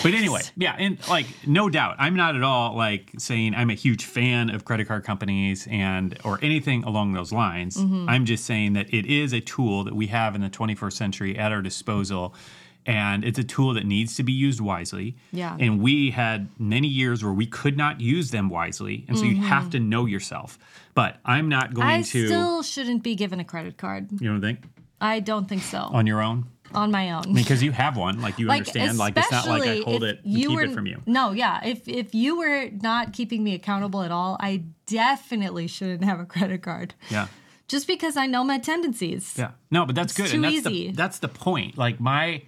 but 0.03 0.13
anyway, 0.13 0.41
yeah, 0.55 0.75
and 0.77 0.97
like 1.07 1.25
no 1.45 1.69
doubt, 1.69 1.95
I'm 1.99 2.15
not 2.15 2.35
at 2.35 2.43
all 2.43 2.75
like 2.75 3.11
saying 3.17 3.55
I'm 3.55 3.69
a 3.69 3.73
huge 3.75 4.05
fan 4.05 4.49
of 4.49 4.65
credit 4.65 4.87
card 4.87 5.03
companies 5.03 5.67
and 5.69 6.17
or 6.23 6.39
anything 6.41 6.83
along 6.83 7.13
those 7.13 7.31
lines. 7.31 7.77
Mm-hmm. 7.77 8.09
I'm 8.09 8.25
just 8.25 8.45
saying 8.45 8.73
that 8.73 8.93
it 8.93 9.05
is 9.05 9.33
a 9.33 9.41
tool 9.41 9.83
that 9.85 9.95
we 9.95 10.07
have 10.07 10.35
in 10.35 10.41
the 10.41 10.49
21st 10.49 10.93
century 10.93 11.37
at 11.37 11.51
our 11.51 11.61
disposal. 11.61 12.33
And 12.85 13.23
it's 13.23 13.37
a 13.37 13.43
tool 13.43 13.73
that 13.75 13.85
needs 13.85 14.15
to 14.15 14.23
be 14.23 14.31
used 14.31 14.61
wisely. 14.61 15.15
Yeah. 15.31 15.55
And 15.59 15.79
we 15.79 16.09
had 16.11 16.47
many 16.57 16.87
years 16.87 17.23
where 17.23 17.33
we 17.33 17.45
could 17.45 17.77
not 17.77 17.99
use 18.01 18.31
them 18.31 18.49
wisely. 18.49 19.05
And 19.07 19.17
so 19.17 19.25
you 19.25 19.35
have 19.43 19.69
to 19.71 19.79
know 19.79 20.05
yourself. 20.07 20.57
But 20.95 21.17
I'm 21.25 21.49
not 21.49 21.73
going 21.73 21.87
Mm-hmm. 21.87 21.99
I 21.99 22.01
to, 22.01 22.25
still 22.27 22.63
shouldn't 22.63 23.03
be 23.03 23.15
given 23.15 23.39
a 23.39 23.43
credit 23.43 23.77
card. 23.77 24.09
you 24.19 24.29
don't 24.29 24.41
think, 24.41 24.63
I 24.99 25.19
don't 25.19 25.47
think 25.47 25.61
so. 25.61 25.77
on 25.79 26.07
your 26.07 26.21
own? 26.21 26.45
On 26.73 26.91
my 26.91 27.11
own. 27.11 27.33
Because 27.33 27.61
you 27.63 27.71
have 27.71 27.97
one, 27.97 28.21
like 28.21 28.39
you 28.39 28.49
understand. 28.49 28.97
Like 28.97 29.17
it's 29.17 29.31
not 29.31 29.47
like 29.47 29.67
I 29.67 29.81
hold 29.81 30.03
it 30.03 30.23
and 30.23 30.35
keep 30.35 30.49
were, 30.49 30.63
it 30.63 30.71
from 30.71 30.85
you. 30.85 31.01
No, 31.05 31.31
yeah. 31.31 31.65
If 31.65 31.87
if 31.87 32.13
you 32.13 32.37
were 32.37 32.69
not 32.81 33.13
keeping 33.13 33.43
me 33.43 33.53
accountable 33.53 34.01
at 34.03 34.11
all, 34.11 34.37
I 34.39 34.63
definitely 34.85 35.67
shouldn't 35.67 36.03
have 36.03 36.19
a 36.19 36.25
credit 36.25 36.61
card. 36.61 36.93
Yeah. 37.09 37.27
Just 37.67 37.85
because 37.85 38.17
I 38.17 38.25
know 38.25 38.43
my 38.43 38.57
tendencies. 38.57 39.35
Yeah. 39.37 39.51
No, 39.69 39.85
but 39.85 39.95
that's 39.95 40.13
good. 40.13 40.25
It's 40.25 40.33
and 40.33 40.43
too 40.43 40.49
that's 40.49 40.67
easy. 40.67 40.87
the 40.87 40.93
that's 40.93 41.19
the 41.19 41.27
point. 41.27 41.77
Like 41.77 41.99
my 41.99 42.43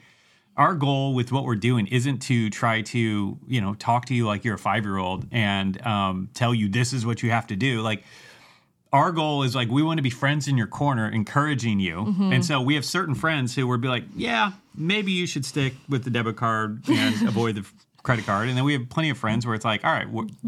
our 0.58 0.75
goal 0.75 1.13
with 1.13 1.32
what 1.32 1.46
we're 1.46 1.56
doing 1.56 1.88
isn't 1.88 2.20
to 2.24 2.50
try 2.50 2.82
to, 2.82 3.38
you 3.48 3.62
know, 3.62 3.74
talk 3.75 4.06
to 4.06 4.13
you 4.13 4.25
like 4.25 4.44
you're 4.44 4.56
a 4.56 4.60
five 4.60 4.84
year 4.84 4.98
old 4.98 5.25
and 5.32 5.82
um, 5.86 6.30
tell 6.34 6.54
you 6.54 6.68
this 6.70 6.94
is 6.94 7.06
what 7.06 7.24
you 7.24 7.32
have 7.32 7.48
to 7.48 7.56
do. 7.56 7.82
Like 7.82 8.04
our 8.94 9.12
goal 9.12 9.44
is 9.44 9.56
like 9.56 9.70
we 9.70 9.84
want 9.84 9.98
to 9.98 10.02
be 10.04 10.10
friends 10.10 10.48
in 10.48 10.58
your 10.58 10.68
corner, 10.68 11.10
encouraging 11.10 11.80
you. 11.80 11.98
Mm-hmm. 11.98 12.34
And 12.34 12.46
so 12.46 12.62
we 12.62 12.76
have 12.76 12.86
certain 12.86 13.16
friends 13.16 13.56
who 13.56 13.68
would 13.68 13.82
be 13.82 13.88
like, 13.88 14.04
yeah, 14.16 14.52
maybe 14.76 15.12
you 15.12 15.26
should 15.26 15.46
stick 15.46 15.74
with 15.88 16.04
the 16.04 16.10
debit 16.10 16.36
card 16.36 16.82
and 16.90 17.22
avoid 17.28 17.56
the 17.56 17.66
credit 18.04 18.26
card. 18.26 18.50
And 18.50 18.58
then 18.58 18.64
we 18.66 18.74
have 18.74 18.90
plenty 18.90 19.10
of 19.10 19.18
friends 19.18 19.46
where 19.46 19.56
it's 19.56 19.66
like, 19.66 19.86
all 19.86 19.92
right, 19.92 20.08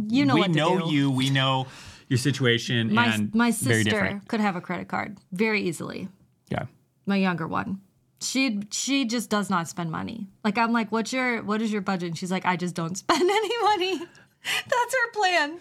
You 0.09 0.25
know 0.25 0.35
we 0.35 0.47
know 0.47 0.79
do. 0.89 0.93
you, 0.93 1.09
we 1.11 1.29
know 1.29 1.67
your 2.09 2.17
situation, 2.17 2.93
My 2.93 3.07
and 3.13 3.33
my 3.33 3.51
sister 3.51 4.21
could 4.27 4.41
have 4.41 4.55
a 4.55 4.61
credit 4.61 4.87
card 4.87 5.17
very 5.31 5.61
easily. 5.61 6.09
Yeah. 6.49 6.65
My 7.05 7.15
younger 7.15 7.47
one. 7.47 7.79
She 8.19 8.61
she 8.71 9.05
just 9.05 9.29
does 9.29 9.49
not 9.49 9.67
spend 9.67 9.91
money. 9.91 10.27
Like 10.43 10.57
I'm 10.57 10.71
like, 10.71 10.91
what's 10.91 11.11
your 11.11 11.41
what 11.43 11.61
is 11.61 11.71
your 11.71 11.81
budget? 11.81 12.09
And 12.09 12.17
she's 12.17 12.31
like, 12.31 12.45
I 12.45 12.55
just 12.55 12.75
don't 12.75 12.95
spend 13.03 13.21
any 13.21 13.61
money. 13.63 13.97
That's 14.43 14.95
her 14.95 15.11
plan. 15.13 15.59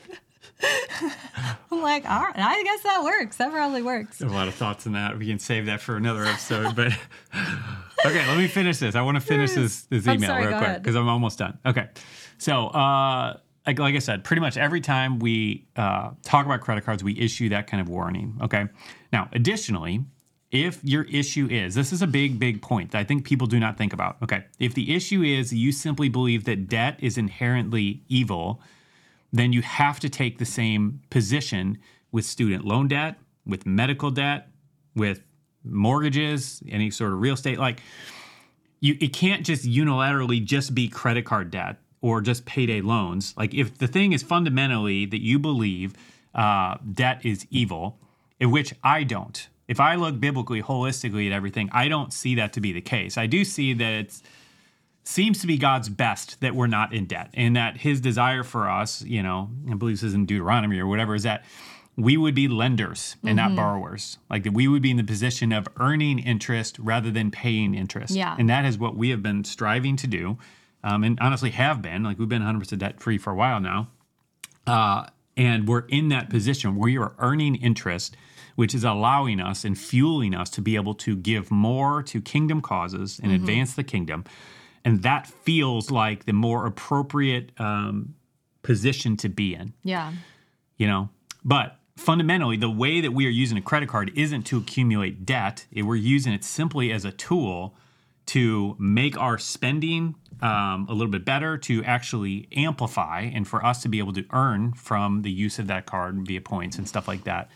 I'm 1.70 1.82
like, 1.82 2.08
all 2.08 2.20
right, 2.20 2.38
I 2.38 2.62
guess 2.62 2.82
that 2.82 3.02
works. 3.02 3.37
That 3.37 3.50
probably 3.50 3.82
works. 3.82 4.20
a 4.20 4.26
lot 4.26 4.49
of 4.49 4.54
thoughts 4.54 4.87
in 4.87 4.92
that. 4.92 5.18
We 5.18 5.26
can 5.26 5.38
save 5.38 5.66
that 5.66 5.80
for 5.80 5.96
another 5.96 6.25
episode. 6.25 6.76
But 6.76 6.88
okay, 8.06 8.26
let 8.26 8.38
me 8.38 8.46
finish 8.46 8.78
this. 8.78 8.94
I 8.94 9.02
want 9.02 9.16
to 9.16 9.20
finish 9.20 9.52
this 9.52 9.82
this 9.82 10.06
email 10.06 10.28
sorry, 10.28 10.46
real 10.46 10.58
quick 10.58 10.78
because 10.78 10.94
I'm 10.94 11.08
almost 11.08 11.38
done. 11.38 11.58
Okay, 11.66 11.88
so 12.38 12.68
uh, 12.68 13.38
like 13.66 13.78
like 13.78 13.94
I 13.94 13.99
said, 13.99 14.25
pretty 14.25 14.40
much 14.40 14.56
every 14.56 14.80
time 14.80 15.18
we 15.18 15.66
uh, 15.76 16.11
talk 16.22 16.46
about 16.46 16.61
credit 16.61 16.84
cards, 16.84 17.02
we 17.02 17.18
issue 17.18 17.49
that 17.50 17.66
kind 17.66 17.80
of 17.80 17.88
warning. 17.88 18.38
Okay, 18.42 18.66
now 19.12 19.28
additionally. 19.32 20.04
If 20.50 20.84
your 20.84 21.04
issue 21.04 21.49
is, 21.50 21.75
this 21.75 21.94
is 21.94 22.02
a 22.02 22.06
big, 22.06 22.38
big 22.38 22.61
point 22.61 22.90
that 22.90 22.99
I 22.99 23.04
think 23.04 23.25
people 23.25 23.46
do 23.46 23.58
not 23.58 23.78
think 23.78 23.94
about. 23.94 24.18
Okay. 24.22 24.44
If 24.58 24.75
the 24.75 24.94
issue 24.94 25.22
is 25.22 25.50
you 25.50 25.72
simply 25.72 26.11
believe 26.11 26.44
that 26.44 26.68
debt 26.68 26.99
is 27.00 27.16
inherently 27.16 28.02
evil, 28.06 28.61
then 29.33 29.53
you 29.53 29.62
have 29.62 29.99
to 30.01 30.09
take 30.09 30.39
the 30.39 30.45
same 30.45 31.01
position 31.11 31.79
with 32.11 32.25
student 32.25 32.65
loan 32.65 32.89
debt, 32.89 33.19
with 33.47 33.65
medical 33.67 34.11
debt, 34.11 34.49
with 34.95 35.23
mortgages, 35.65 36.62
any 36.69 36.91
sort 36.91 37.12
of 37.12 37.21
real 37.21 37.35
estate. 37.35 37.59
Like 37.59 37.81
you, 38.81 38.97
it 39.01 39.12
can't 39.12 39.45
just 39.45 39.65
unilaterally 39.65 40.45
just 40.45 40.75
be 40.75 40.89
credit 40.89 41.25
card 41.25 41.51
debt 41.51 41.79
or 42.01 42.21
just 42.21 42.45
payday 42.45 42.81
loans. 42.81 43.35
Like 43.37 43.55
if 43.55 43.79
the 43.79 43.87
thing 43.87 44.12
is 44.12 44.23
fundamentally 44.23 45.07
that 45.07 45.23
you 45.23 45.39
believe 45.39 45.95
uh, 46.35 46.77
debt 46.93 47.25
is 47.25 47.47
evil, 47.51 47.99
in 48.41 48.51
which 48.51 48.75
I 48.83 49.05
don't. 49.05 49.49
If 49.69 49.79
I 49.81 49.95
look 49.95 50.19
biblically, 50.19 50.61
holistically 50.61 51.27
at 51.29 51.33
everything, 51.33 51.71
I 51.73 51.89
don't 51.89 52.12
see 52.12 52.35
that 52.35 52.53
to 52.55 52.61
be 52.61 52.73
the 52.73 52.81
case. 52.81 53.17
I 53.17 53.27
do 53.27 53.45
see 53.45 53.73
that 53.75 53.93
it's 53.93 54.23
seems 55.04 55.40
to 55.40 55.47
be 55.47 55.59
God's 55.59 55.88
best 55.88 56.40
that 56.40 56.54
we're 56.54 56.66
not 56.66 56.92
in 56.92 57.06
debt 57.06 57.30
and 57.35 57.56
that 57.56 57.78
his 57.78 58.00
desire 58.00 58.42
for 58.42 58.68
us, 58.68 59.02
you 59.02 59.23
know, 59.23 59.50
I 59.71 59.75
believe 59.75 59.97
this 59.97 60.02
is 60.02 60.14
in 60.14 60.26
Deuteronomy 60.26 60.78
or 60.78 60.87
whatever, 60.87 61.14
is 61.14 61.25
that 61.25 61.44
we 61.97 62.16
would 62.16 62.35
be 62.35 62.49
lenders 62.49 63.16
and 63.23 63.37
not 63.37 63.54
borrowers. 63.54 64.18
Like 64.30 64.44
that 64.44 64.52
we 64.52 64.66
would 64.66 64.80
be 64.80 64.90
in 64.90 64.97
the 64.97 65.04
position 65.04 65.52
of 65.52 65.68
earning 65.78 66.18
interest 66.18 66.78
rather 66.78 67.11
than 67.11 67.30
paying 67.30 67.75
interest. 67.75 68.14
Yeah. 68.14 68.35
And 68.38 68.49
that 68.49 68.64
is 68.64 68.78
what 68.78 68.97
we 68.97 69.11
have 69.11 69.23
been 69.23 69.44
striving 69.44 69.97
to 69.97 70.06
do. 70.06 70.38
Um, 70.85 71.04
and 71.04 71.18
honestly 71.21 71.50
have 71.50 71.82
been. 71.82 72.02
Like 72.02 72.18
we've 72.18 72.28
been 72.28 72.42
100% 72.42 72.78
debt 72.78 73.00
free 73.00 73.18
for 73.18 73.30
a 73.30 73.37
while 73.37 73.61
now. 73.61 73.88
Uh, 74.66 75.06
and 75.37 75.68
we're 75.68 75.87
in 75.88 76.09
that 76.09 76.30
position 76.30 76.76
where 76.76 76.88
you 76.88 77.02
are 77.02 77.14
earning 77.18 77.56
interest 77.56 78.16
which 78.54 78.75
is 78.75 78.85
allowing 78.85 79.40
us 79.40 79.64
and 79.64 79.78
fueling 79.78 80.35
us 80.35 80.50
to 80.50 80.61
be 80.61 80.76
able 80.76 80.94
to 80.94 81.16
give 81.16 81.50
more 81.50 82.02
to 82.02 82.21
kingdom 82.21 82.61
causes 82.61 83.21
and 83.23 83.32
advance 83.32 83.75
the 83.75 83.85
kingdom. 83.85 84.25
And 84.85 85.03
that 85.03 85.27
feels 85.27 85.91
like 85.91 86.25
the 86.25 86.33
more 86.33 86.67
appropriate 86.67 87.53
um, 87.61 88.15
position 88.62 89.17
to 89.19 89.29
be 89.29 89.55
in. 89.55 89.73
Yeah. 89.85 90.12
you 90.77 90.87
know? 90.87 91.09
But 91.45 91.77
fundamentally 91.97 92.57
the 92.57 92.71
way 92.71 93.01
that 93.01 93.12
we 93.12 93.27
are 93.27 93.31
using 93.31 93.57
a 93.59 93.62
credit 93.62 93.89
card 93.89 94.11
isn't 94.17 94.43
to 94.45 94.59
accumulate 94.59 95.25
debt. 95.27 95.67
It- 95.71 95.83
we're 95.83 95.97
using 95.97 96.33
it 96.33 96.43
simply 96.45 96.91
as 96.93 97.05
a 97.05 97.12
tool 97.12 97.75
to 98.27 98.77
make 98.79 99.19
our 99.19 99.37
spending 99.39 100.15
um, 100.41 100.87
a 100.89 100.93
little 100.93 101.11
bit 101.11 101.25
better 101.25 101.57
to 101.59 101.85
actually 101.85 102.49
amplify 102.57 103.21
and 103.33 103.47
for 103.47 103.65
us 103.65 103.83
to 103.83 103.89
be 103.89 103.99
able 104.01 104.12
to 104.15 104.25
earn 104.33 104.73
from 104.73 105.23
the 105.23 105.31
use 105.31 105.59
of 105.59 105.67
that 105.69 105.87
card 105.87 106.27
via 106.27 106.41
points 106.41 106.79
and 106.79 106.89
stuff 106.89 107.07
like 107.07 107.25
that. 107.25 107.51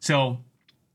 So 0.00 0.38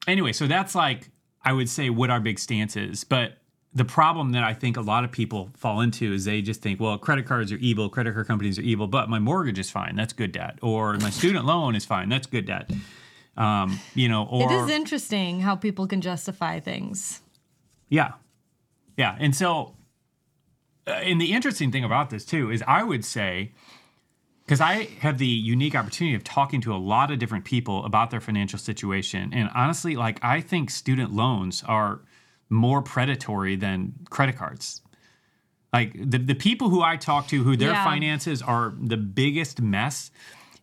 anyway 0.07 0.31
so 0.31 0.45
that's 0.45 0.75
like 0.75 1.09
i 1.43 1.51
would 1.51 1.67
say 1.67 1.89
what 1.89 2.09
our 2.09 2.19
big 2.19 2.39
stance 2.39 2.75
is. 2.75 3.03
But 3.03 3.37
the 3.75 3.85
problem 3.85 4.31
that 4.31 4.43
I 4.43 4.53
think 4.53 4.77
a 4.77 4.81
lot 4.81 5.03
of 5.03 5.11
people 5.11 5.49
fall 5.57 5.81
into 5.81 6.13
is 6.13 6.23
they 6.23 6.41
just 6.41 6.61
think, 6.61 6.79
well, 6.79 6.97
credit 6.97 7.25
cards 7.25 7.51
are 7.51 7.57
evil, 7.57 7.89
credit 7.89 8.13
card 8.13 8.25
companies 8.25 8.57
are 8.57 8.61
evil, 8.61 8.87
but 8.87 9.09
my 9.09 9.19
mortgage 9.19 9.59
is 9.59 9.69
fine, 9.69 9.97
that's 9.97 10.13
good 10.13 10.31
debt, 10.31 10.57
or 10.61 10.93
my 10.99 11.09
student 11.09 11.45
loan 11.45 11.75
is 11.75 11.83
fine, 11.83 12.07
that's 12.07 12.25
good 12.25 12.45
debt. 12.45 12.71
Um, 13.35 13.77
you 13.93 14.07
know, 14.07 14.25
or 14.31 14.49
It 14.49 14.55
is 14.55 14.69
interesting 14.69 15.41
how 15.41 15.57
people 15.57 15.87
can 15.87 15.99
justify 15.99 16.61
things. 16.61 17.21
yeah, 17.89 18.13
yeah, 18.95 19.17
and 19.19 19.35
so, 19.35 19.75
uh, 20.87 20.91
and 20.91 21.19
the 21.19 21.33
interesting 21.33 21.69
thing 21.69 21.83
about 21.83 22.09
this 22.09 22.23
too 22.23 22.49
is 22.49 22.63
I 22.65 22.81
would 22.81 23.03
say, 23.03 23.51
because 24.45 24.61
I 24.61 24.85
have 25.01 25.17
the 25.17 25.27
unique 25.27 25.75
opportunity 25.75 26.15
of 26.15 26.23
talking 26.23 26.61
to 26.61 26.73
a 26.73 26.77
lot 26.77 27.11
of 27.11 27.19
different 27.19 27.43
people 27.43 27.83
about 27.83 28.09
their 28.09 28.21
financial 28.21 28.57
situation, 28.57 29.33
and 29.33 29.49
honestly, 29.53 29.97
like 29.97 30.23
I 30.23 30.39
think 30.39 30.69
student 30.69 31.11
loans 31.11 31.61
are 31.67 31.99
more 32.49 32.81
predatory 32.81 33.55
than 33.55 33.93
credit 34.09 34.37
cards. 34.37 34.81
Like 35.73 35.93
the, 35.93 36.17
the 36.17 36.35
people 36.35 36.69
who 36.69 36.81
I 36.81 36.95
talk 36.95 37.27
to 37.27 37.43
who 37.43 37.57
their 37.57 37.71
Yeah. 37.71 37.83
finances 37.83 38.41
are 38.41 38.73
the 38.79 38.97
biggest 38.97 39.61
mess, 39.61 40.11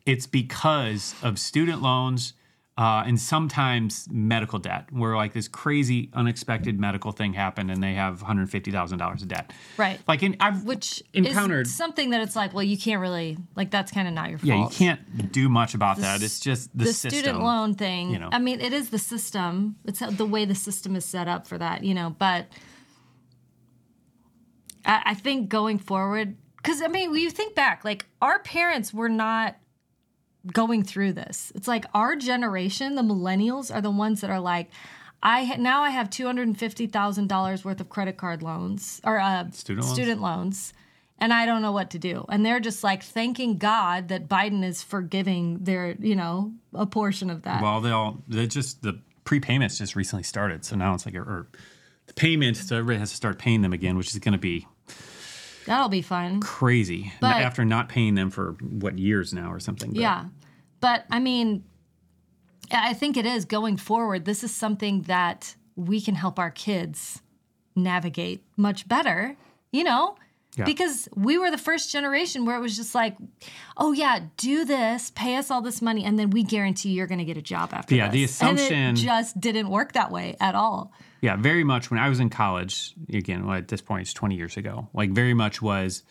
it's 0.06 0.26
because 0.26 1.14
of 1.22 1.38
student 1.38 1.82
loans 1.82 2.32
uh, 2.78 3.04
and 3.06 3.20
sometimes 3.20 4.08
medical 4.10 4.58
debt, 4.58 4.86
where 4.90 5.14
like 5.14 5.34
this 5.34 5.46
crazy 5.46 6.08
unexpected 6.14 6.80
medical 6.80 7.12
thing 7.12 7.34
happened 7.34 7.70
and 7.70 7.82
they 7.82 7.92
have 7.92 8.22
$150,000 8.22 9.22
of 9.22 9.28
debt. 9.28 9.52
Right. 9.76 10.00
Like 10.08 10.22
in, 10.22 10.36
I've 10.40 10.64
Which 10.64 11.02
encountered 11.12 11.66
is 11.66 11.76
something 11.76 12.10
that 12.10 12.22
it's 12.22 12.34
like, 12.34 12.54
well, 12.54 12.62
you 12.62 12.78
can't 12.78 13.00
really 13.00 13.36
like 13.56 13.70
that's 13.70 13.92
kind 13.92 14.08
of 14.08 14.14
not 14.14 14.30
your 14.30 14.38
fault. 14.38 14.48
yeah, 14.48 14.62
you 14.62 14.68
can't 14.70 15.32
do 15.32 15.50
much 15.50 15.74
about 15.74 15.98
that. 15.98 16.22
It's 16.22 16.40
just 16.40 16.70
the, 16.76 16.84
the 16.84 16.92
system. 16.94 17.10
student 17.10 17.42
loan 17.42 17.74
thing. 17.74 18.10
you 18.10 18.18
know. 18.18 18.30
I 18.32 18.38
mean, 18.38 18.60
it 18.60 18.72
is 18.72 18.88
the 18.88 18.98
system. 18.98 19.76
It's 19.84 20.00
the 20.00 20.26
way 20.26 20.46
the 20.46 20.54
system 20.54 20.96
is 20.96 21.04
set 21.04 21.28
up 21.28 21.46
for 21.46 21.58
that, 21.58 21.84
you 21.84 21.92
know. 21.92 22.16
But 22.18 22.46
I, 24.86 25.02
I 25.06 25.14
think 25.14 25.50
going 25.50 25.78
forward, 25.78 26.36
because 26.56 26.80
I 26.80 26.88
mean, 26.88 27.10
when 27.10 27.20
you 27.20 27.30
think 27.30 27.54
back, 27.54 27.84
like 27.84 28.06
our 28.22 28.38
parents 28.38 28.94
were 28.94 29.10
not 29.10 29.56
going 30.50 30.82
through 30.84 31.12
this. 31.12 31.52
It's 31.54 31.68
like 31.68 31.84
our 31.94 32.16
generation, 32.16 32.94
the 32.94 33.02
millennials, 33.02 33.74
are 33.74 33.80
the 33.80 33.90
ones 33.90 34.20
that 34.22 34.30
are 34.30 34.40
like. 34.40 34.70
I 35.24 35.44
ha- 35.44 35.56
now 35.58 35.82
I 35.82 35.90
have 35.90 36.10
two 36.10 36.26
hundred 36.26 36.48
and 36.48 36.58
fifty 36.58 36.86
thousand 36.86 37.28
dollars 37.28 37.64
worth 37.64 37.80
of 37.80 37.88
credit 37.88 38.16
card 38.16 38.42
loans 38.42 39.00
or 39.04 39.20
uh, 39.20 39.50
Student 39.52 39.84
loans? 39.86 39.94
student 39.94 40.20
loans, 40.20 40.72
and 41.18 41.32
I 41.32 41.46
don't 41.46 41.62
know 41.62 41.70
what 41.70 41.90
to 41.90 41.98
do. 42.00 42.24
And 42.28 42.44
they're 42.44 42.58
just 42.58 42.82
like 42.82 43.04
thanking 43.04 43.56
God 43.58 44.08
that 44.08 44.28
Biden 44.28 44.64
is 44.64 44.82
forgiving 44.82 45.58
their, 45.62 45.92
you 46.00 46.16
know, 46.16 46.52
a 46.74 46.86
portion 46.86 47.30
of 47.30 47.42
that. 47.42 47.62
Well, 47.62 47.80
they'll 47.80 48.20
they 48.26 48.48
just 48.48 48.82
the 48.82 48.98
prepayments 49.24 49.78
just 49.78 49.94
recently 49.94 50.24
started, 50.24 50.64
so 50.64 50.74
now 50.74 50.92
it's 50.94 51.06
like 51.06 51.14
a, 51.14 51.20
or 51.20 51.46
the 52.08 52.14
payment, 52.14 52.56
so 52.56 52.76
everybody 52.78 52.98
has 52.98 53.10
to 53.10 53.16
start 53.16 53.38
paying 53.38 53.62
them 53.62 53.72
again, 53.72 53.96
which 53.96 54.08
is 54.12 54.18
going 54.18 54.32
to 54.32 54.38
be 54.38 54.66
That'll 55.66 55.88
be 55.88 56.02
fun. 56.02 56.40
crazy. 56.40 57.12
But- 57.20 57.36
after 57.36 57.64
not 57.64 57.88
paying 57.88 58.16
them 58.16 58.30
for 58.30 58.56
what 58.60 58.98
years 58.98 59.32
now 59.32 59.52
or 59.52 59.60
something. 59.60 59.90
But 59.92 60.00
Yeah. 60.00 60.24
But 60.82 61.06
I 61.10 61.18
mean, 61.20 61.64
I 62.70 62.92
think 62.92 63.16
it 63.16 63.24
is 63.24 63.46
going 63.46 63.78
forward. 63.78 64.26
This 64.26 64.44
is 64.44 64.52
something 64.54 65.02
that 65.02 65.56
we 65.76 66.02
can 66.02 66.14
help 66.14 66.38
our 66.38 66.50
kids 66.50 67.22
navigate 67.74 68.44
much 68.58 68.86
better, 68.86 69.36
you 69.72 69.84
know? 69.84 70.16
Yeah. 70.56 70.64
Because 70.64 71.08
we 71.16 71.38
were 71.38 71.50
the 71.50 71.56
first 71.56 71.90
generation 71.90 72.44
where 72.44 72.56
it 72.56 72.60
was 72.60 72.76
just 72.76 72.94
like, 72.94 73.16
oh 73.78 73.92
yeah, 73.92 74.20
do 74.36 74.66
this, 74.66 75.10
pay 75.14 75.36
us 75.36 75.50
all 75.50 75.62
this 75.62 75.80
money, 75.80 76.04
and 76.04 76.18
then 76.18 76.28
we 76.28 76.42
guarantee 76.42 76.90
you're 76.90 77.06
going 77.06 77.20
to 77.20 77.24
get 77.24 77.38
a 77.38 77.42
job 77.42 77.70
after 77.72 77.94
Yeah, 77.94 78.10
the 78.10 78.22
this. 78.26 78.42
And 78.42 78.58
assumption- 78.58 78.88
it 78.90 78.96
just 78.96 79.40
didn't 79.40 79.70
work 79.70 79.92
that 79.92 80.10
way 80.10 80.36
at 80.40 80.54
all. 80.54 80.92
Yeah, 81.22 81.36
very 81.36 81.64
much 81.64 81.90
when 81.90 81.98
I 82.00 82.08
was 82.10 82.20
in 82.20 82.28
college, 82.28 82.94
again, 83.10 83.46
well, 83.46 83.56
at 83.56 83.68
this 83.68 83.80
point 83.80 84.02
it's 84.02 84.12
20 84.12 84.34
years 84.34 84.58
ago, 84.58 84.88
like 84.92 85.12
very 85.12 85.32
much 85.32 85.62
was, 85.62 86.02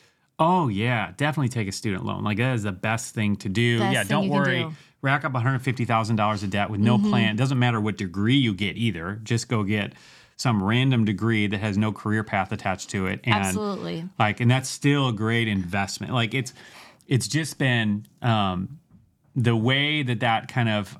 oh 0.42 0.68
yeah, 0.68 1.12
definitely 1.16 1.50
take 1.50 1.68
a 1.68 1.72
student 1.72 2.04
loan. 2.04 2.24
Like 2.24 2.38
that 2.38 2.56
is 2.56 2.64
the 2.64 2.72
best 2.72 3.14
thing 3.14 3.36
to 3.38 3.50
do. 3.50 3.80
Best 3.80 3.94
yeah, 3.94 4.04
don't 4.04 4.28
worry. 4.28 4.60
do. 4.60 4.66
Mm-hmm. 4.66 4.74
Rack 5.04 5.24
up 5.26 5.34
$150,000 5.34 6.44
of 6.44 6.50
debt 6.52 6.70
with 6.70 6.80
no 6.80 7.00
plan. 7.00 7.34
It 7.34 7.38
doesn't 7.38 7.58
matter 7.58 7.82
what 7.82 7.98
degree 7.98 8.36
you 8.36 8.54
get 8.54 8.78
either. 8.78 9.20
Just 9.24 9.48
go 9.50 9.64
get 9.64 9.94
some 10.38 10.62
random 10.62 11.06
degree 11.06 11.48
that 11.48 11.60
has 11.60 11.78
no 11.78 11.92
career 11.92 12.24
path 12.24 12.52
attached 12.52 12.90
to 12.92 13.08
it. 13.08 13.20
And 13.24 13.34
Absolutely. 13.36 14.08
like 14.20 14.40
and 14.40 14.50
that's 14.52 14.70
still 14.70 15.08
a 15.10 15.14
great 15.14 15.48
investment 15.48 16.14
like 16.14 16.34
it's 16.34 16.54
it's 17.08 17.28
just 17.28 17.58
been 17.60 18.06
um 18.24 18.80
the 19.36 19.56
way 19.56 20.02
that 20.04 20.20
that 20.22 20.48
kind 20.48 20.68
of 20.70 20.98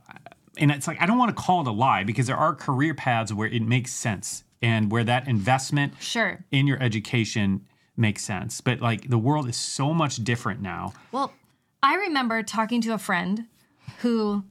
and 0.58 0.70
it's 0.72 0.88
like 0.88 1.02
i 1.02 1.06
don't 1.08 1.18
want 1.18 1.36
to 1.36 1.42
call 1.42 1.62
it 1.62 1.68
a 1.68 1.72
lie 1.72 2.04
because 2.04 2.28
there 2.28 2.38
are 2.38 2.54
career 2.54 2.94
paths 2.94 3.34
where 3.34 3.48
it 3.48 3.62
makes 3.64 3.92
sense 3.92 4.44
and 4.62 4.92
where 4.92 5.04
that 5.04 5.28
investment 5.28 5.94
Sure. 6.00 6.44
in 6.52 6.68
your 6.68 6.82
education 6.82 7.66
makes 7.98 8.24
sense 8.24 8.62
but 8.62 8.80
like 8.80 9.10
the 9.10 9.18
world 9.18 9.48
is 9.50 9.58
so 9.58 9.94
much 9.94 10.24
different 10.24 10.62
now 10.62 10.94
Well, 11.12 11.34
I 11.84 11.96
remember 11.96 12.44
talking 12.44 12.82
to 12.82 12.94
a 12.94 12.98
friend 12.98 13.46
who 14.00 14.44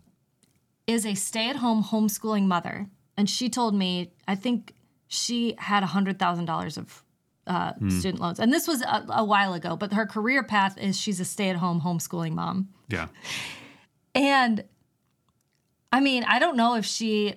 is 0.86 1.06
a 1.06 1.14
stay 1.14 1.48
at 1.48 1.56
home 1.56 1.84
homeschooling 1.84 2.46
mother. 2.46 2.88
And 3.16 3.30
she 3.30 3.48
told 3.48 3.74
me, 3.74 4.12
I 4.26 4.34
think 4.34 4.74
she 5.06 5.54
had 5.58 5.84
$100,000 5.84 6.78
of 6.78 7.04
uh, 7.46 7.72
student 7.88 8.20
loans. 8.20 8.40
And 8.40 8.52
this 8.52 8.66
was 8.66 8.82
a, 8.82 9.06
a 9.10 9.24
while 9.24 9.54
ago, 9.54 9.76
but 9.76 9.92
her 9.92 10.06
career 10.06 10.42
path 10.42 10.76
is 10.78 10.98
she's 10.98 11.20
a 11.20 11.24
stay 11.24 11.48
at 11.48 11.56
home 11.56 11.80
homeschooling 11.82 12.32
mom. 12.32 12.68
yeah 12.88 13.08
And 14.14 14.64
I 15.92 16.00
mean, 16.00 16.24
I 16.24 16.38
don't 16.38 16.56
know 16.56 16.74
if 16.74 16.84
she 16.84 17.36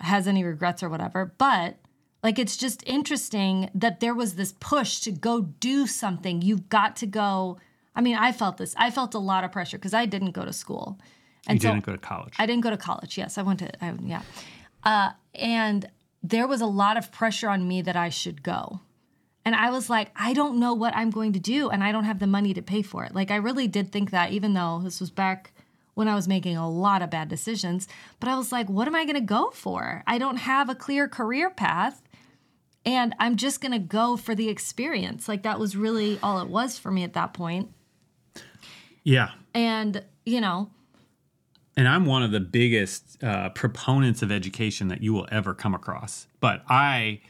has 0.00 0.28
any 0.28 0.44
regrets 0.44 0.82
or 0.82 0.88
whatever, 0.88 1.34
but 1.38 1.78
like 2.22 2.38
it's 2.38 2.56
just 2.56 2.82
interesting 2.86 3.70
that 3.74 4.00
there 4.00 4.14
was 4.14 4.34
this 4.34 4.54
push 4.60 5.00
to 5.00 5.12
go 5.12 5.42
do 5.42 5.86
something. 5.86 6.42
You've 6.42 6.68
got 6.68 6.96
to 6.96 7.06
go. 7.06 7.58
I 7.94 8.00
mean, 8.00 8.16
I 8.16 8.32
felt 8.32 8.56
this. 8.56 8.74
I 8.78 8.90
felt 8.90 9.14
a 9.14 9.18
lot 9.18 9.44
of 9.44 9.52
pressure 9.52 9.78
because 9.78 9.94
I 9.94 10.06
didn't 10.06 10.30
go 10.30 10.44
to 10.44 10.52
school. 10.52 10.98
And 11.46 11.56
you 11.56 11.68
so 11.68 11.74
didn't 11.74 11.84
go 11.84 11.92
to 11.92 11.98
college 11.98 12.34
I 12.38 12.46
didn't 12.46 12.62
go 12.62 12.70
to 12.70 12.76
college. 12.76 13.18
Yes, 13.18 13.36
I 13.36 13.42
went 13.42 13.58
to, 13.58 13.84
I, 13.84 13.92
yeah. 14.00 14.22
Uh, 14.84 15.10
and 15.34 15.88
there 16.22 16.46
was 16.46 16.60
a 16.60 16.66
lot 16.66 16.96
of 16.96 17.10
pressure 17.10 17.48
on 17.48 17.66
me 17.66 17.82
that 17.82 17.96
I 17.96 18.08
should 18.08 18.42
go. 18.42 18.80
And 19.44 19.56
I 19.56 19.70
was 19.70 19.90
like, 19.90 20.12
I 20.14 20.34
don't 20.34 20.60
know 20.60 20.72
what 20.72 20.94
I'm 20.94 21.10
going 21.10 21.32
to 21.32 21.40
do, 21.40 21.68
and 21.68 21.82
I 21.82 21.90
don't 21.90 22.04
have 22.04 22.20
the 22.20 22.28
money 22.28 22.54
to 22.54 22.62
pay 22.62 22.82
for 22.82 23.04
it. 23.04 23.12
Like, 23.12 23.32
I 23.32 23.36
really 23.36 23.66
did 23.66 23.90
think 23.90 24.12
that, 24.12 24.30
even 24.30 24.54
though 24.54 24.80
this 24.84 25.00
was 25.00 25.10
back 25.10 25.51
when 25.94 26.08
I 26.08 26.14
was 26.14 26.26
making 26.26 26.56
a 26.56 26.68
lot 26.68 27.02
of 27.02 27.10
bad 27.10 27.28
decisions. 27.28 27.86
But 28.20 28.28
I 28.28 28.36
was 28.36 28.52
like, 28.52 28.68
what 28.68 28.88
am 28.88 28.94
I 28.94 29.04
going 29.04 29.14
to 29.14 29.20
go 29.20 29.50
for? 29.50 30.02
I 30.06 30.18
don't 30.18 30.38
have 30.38 30.68
a 30.68 30.74
clear 30.74 31.08
career 31.08 31.50
path, 31.50 32.02
and 32.84 33.14
I'm 33.18 33.36
just 33.36 33.60
going 33.60 33.72
to 33.72 33.78
go 33.78 34.16
for 34.16 34.34
the 34.34 34.48
experience. 34.48 35.28
Like, 35.28 35.42
that 35.42 35.58
was 35.58 35.76
really 35.76 36.18
all 36.22 36.40
it 36.40 36.48
was 36.48 36.78
for 36.78 36.90
me 36.90 37.04
at 37.04 37.12
that 37.14 37.34
point. 37.34 37.70
yeah 39.04 39.30
And, 39.54 40.02
you 40.24 40.40
know, 40.40 40.70
and 41.76 41.88
I'm 41.88 42.04
one 42.04 42.22
of 42.22 42.32
the 42.32 42.40
biggest 42.40 43.22
uh, 43.22 43.48
proponents 43.50 44.22
of 44.22 44.30
education 44.30 44.88
that 44.88 45.02
you 45.02 45.12
will 45.12 45.26
ever 45.32 45.54
come 45.54 45.74
across. 45.74 46.26
But 46.40 46.62
I, 46.68 47.20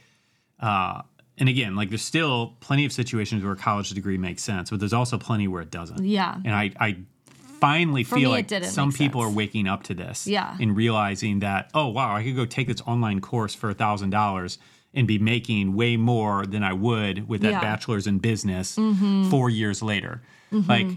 uh, 0.59 1.03
and 1.37 1.47
again, 1.47 1.75
like 1.75 1.89
there's 1.89 2.03
still 2.03 2.57
plenty 2.59 2.85
of 2.85 2.91
situations 2.91 3.43
where 3.43 3.53
a 3.53 3.57
college 3.57 3.89
degree 3.91 4.17
makes 4.17 4.43
sense, 4.43 4.69
but 4.69 4.79
there's 4.79 4.93
also 4.93 5.17
plenty 5.17 5.47
where 5.47 5.61
it 5.61 5.71
doesn't. 5.71 6.03
yeah. 6.03 6.35
And 6.43 6.53
I, 6.53 6.71
I 6.79 6.97
finally 7.67 8.03
feel 8.03 8.31
me, 8.31 8.43
like 8.43 8.49
some 8.65 8.91
people 8.91 9.21
sense. 9.21 9.31
are 9.31 9.35
waking 9.35 9.67
up 9.67 9.83
to 9.83 9.93
this. 9.93 10.27
Yeah. 10.27 10.55
And 10.59 10.75
realizing 10.75 11.39
that, 11.39 11.69
oh, 11.73 11.87
wow, 11.87 12.15
I 12.15 12.23
could 12.23 12.35
go 12.35 12.45
take 12.45 12.67
this 12.67 12.81
online 12.81 13.19
course 13.21 13.53
for 13.55 13.69
a 13.69 13.75
$1,000 13.75 14.57
and 14.93 15.07
be 15.07 15.17
making 15.17 15.73
way 15.75 15.97
more 15.97 16.45
than 16.45 16.63
I 16.63 16.73
would 16.73 17.27
with 17.27 17.41
that 17.41 17.47
Yeah. 17.51 17.53
Mm-hmm. 17.59 17.65
bachelor's 17.65 18.05
in 18.07 18.19
business 18.19 18.77
four 19.29 19.49
years 19.49 19.81
later. 19.81 20.21
Like, 20.51 20.87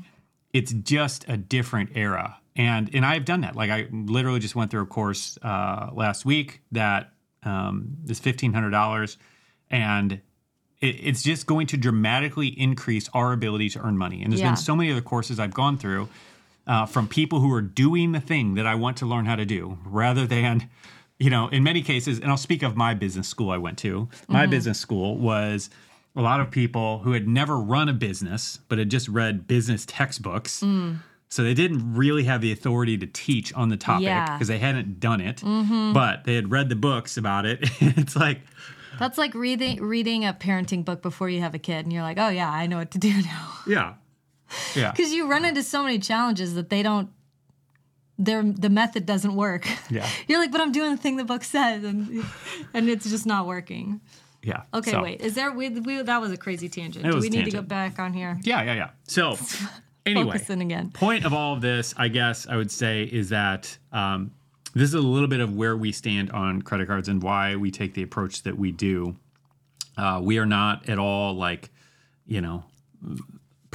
it's 0.53 0.73
just 0.73 1.25
a 1.29 1.37
different 1.37 1.91
era. 1.95 2.39
And 2.57 2.91
and 2.95 3.05
I've 3.05 3.25
done 3.27 3.43
that. 3.43 3.55
Like 3.55 3.71
I 3.71 3.87
literally 3.93 4.41
just 4.41 4.55
went 4.57 4.71
through 4.71 4.83
a 4.83 4.87
course 4.87 5.37
uh, 5.43 5.91
last 5.93 6.25
week 6.25 6.63
that 6.73 7.13
um, 7.43 7.99
is 8.09 8.19
fifteen 8.19 8.55
hundred 8.55 8.71
dollars, 8.71 9.19
and 9.71 10.21
it's 10.81 11.23
just 11.23 11.47
going 11.47 11.67
to 11.69 11.77
dramatically 11.77 12.49
increase 12.49 13.11
our 13.13 13.33
ability 13.35 13.69
to 13.71 13.81
earn 13.81 13.97
money. 13.99 14.23
And 14.23 14.33
there's 14.33 14.41
Yeah. 14.41 14.49
been 14.53 14.57
so 14.57 14.75
many 14.75 14.91
other 14.91 15.03
courses 15.03 15.39
I've 15.39 15.53
gone 15.55 15.77
through 15.77 16.09
uh, 16.67 16.87
from 16.87 17.09
people 17.09 17.41
who 17.41 17.53
are 17.53 17.63
doing 17.63 18.13
the 18.13 18.21
thing 18.21 18.55
that 18.55 18.67
I 18.67 18.75
want 18.75 18.97
to 18.99 19.07
learn 19.07 19.27
how 19.27 19.37
to 19.37 19.45
do 19.45 19.79
rather 19.85 20.27
than, 20.27 20.69
you 21.19 21.31
know, 21.31 21.49
in 21.49 21.63
many 21.63 21.83
cases, 21.83 22.19
and 22.19 22.31
I'll 22.31 22.37
speak 22.37 22.63
of 22.63 22.77
my 22.77 22.95
business 22.95 23.29
school 23.29 23.51
I 23.51 23.59
went 23.59 23.79
to. 23.79 24.09
My 24.29 24.43
mm-hmm. 24.43 24.51
business 24.51 24.79
school 24.79 25.17
was 25.17 25.71
a 26.17 26.23
lot 26.23 26.41
of 26.41 26.51
people 26.51 27.01
who 27.01 27.13
had 27.13 27.29
never 27.29 27.59
run 27.59 27.89
a 27.89 27.93
business, 27.93 28.59
but 28.69 28.79
had 28.79 28.91
just 28.91 29.09
read 29.09 29.47
business 29.47 29.85
textbooks. 29.87 30.61
Mm. 30.61 30.99
So 31.29 31.43
they 31.43 31.55
didn't 31.55 31.95
really 31.95 32.25
have 32.25 32.41
the 32.41 32.53
authority 32.53 32.97
to 32.99 33.07
teach 33.07 33.53
on 33.53 33.69
the 33.69 33.77
topic 33.77 34.07
Yeah. 34.07 34.33
because 34.33 34.49
they 34.49 34.59
hadn't 34.59 35.01
done 35.01 35.21
it, 35.21 35.39
mm-hmm. 35.39 35.93
but 35.93 36.25
they 36.25 36.35
had 36.35 36.51
read 36.51 36.69
the 36.69 36.77
books 36.77 37.17
about 37.17 37.45
it. 37.45 37.59
it's 37.81 38.17
like, 38.17 38.41
That's 38.99 39.19
like 39.19 39.35
reading 39.35 39.83
reading 39.83 40.25
a 40.25 40.33
parenting 40.33 40.85
book 40.85 41.03
before 41.03 41.29
you 41.29 41.41
have 41.41 41.55
a 41.55 41.59
kid, 41.59 41.85
and 41.85 41.93
you're 41.93 42.03
like, 42.03 42.19
oh 42.19 42.29
yeah, 42.29 42.51
I 42.51 42.67
know 42.67 42.79
what 42.79 42.93
to 42.93 42.99
do 42.99 43.13
now. 43.23 43.53
yeah, 43.67 43.95
yeah, 44.75 44.91
Because 44.97 45.13
you 45.13 45.29
run 45.29 45.45
into 45.45 45.63
so 45.63 45.83
many 45.83 45.99
challenges 45.99 46.55
that 46.55 46.71
they 46.71 46.83
don't. 46.83 47.11
Their 48.19 48.43
the 48.43 48.71
method 48.71 49.05
doesn't 49.05 49.35
work. 49.37 49.69
Yeah. 49.91 50.09
You're 50.29 50.39
like, 50.41 50.51
but 50.51 50.61
I'm 50.63 50.73
doing 50.73 50.91
the 50.93 50.97
thing 50.97 51.17
the 51.17 51.25
book 51.25 51.45
says, 51.45 51.85
and 51.85 52.25
and 52.75 52.89
it's 52.89 53.09
just 53.11 53.27
not 53.27 53.47
working. 53.47 54.01
yeah. 54.43 54.63
Okay, 54.73 54.93
So- 54.93 55.03
wait. 55.03 55.21
Is 55.21 55.35
there? 55.35 55.53
We, 55.53 55.69
we 55.69 56.01
that 56.03 56.21
was 56.21 56.33
a 56.33 56.37
crazy 56.39 56.69
tangent. 56.71 57.05
It 57.05 57.11
Do 57.11 57.15
was 57.17 57.23
we 57.23 57.29
need 57.29 57.45
to 57.45 57.51
go 57.51 57.61
back 57.63 57.99
on 57.99 58.15
here? 58.15 58.39
Yeah, 58.43 58.63
yeah, 58.63 58.75
yeah. 58.75 58.91
So, 59.07 59.37
anyway, 60.07 60.33
Focusing 60.33 60.63
again. 60.63 60.91
point 60.93 61.27
of 61.27 61.35
all 61.35 61.53
of 61.55 61.61
this, 61.61 61.93
I 61.99 62.09
guess 62.09 62.47
I 62.49 62.57
would 62.57 62.71
say, 62.71 63.03
is 63.05 63.29
that 63.29 63.77
um, 63.93 64.31
this 64.73 64.85
is 64.89 64.95
a 64.95 65.01
little 65.01 65.29
bit 65.29 65.41
of 65.41 65.55
where 65.55 65.77
we 65.77 65.93
stand 65.93 66.31
on 66.31 66.63
credit 66.63 66.87
cards 66.89 67.09
and 67.11 67.23
why 67.23 67.57
we 67.57 67.71
take 67.71 67.93
the 67.93 68.03
approach 68.03 68.45
that 68.45 68.57
we 68.57 68.73
do. 68.73 69.15
Uh, 69.99 70.21
we 70.23 70.39
are 70.39 70.47
not 70.47 70.89
at 70.89 70.99
all 70.99 71.35
like, 71.35 71.69
you 72.27 72.41
know, 72.41 72.65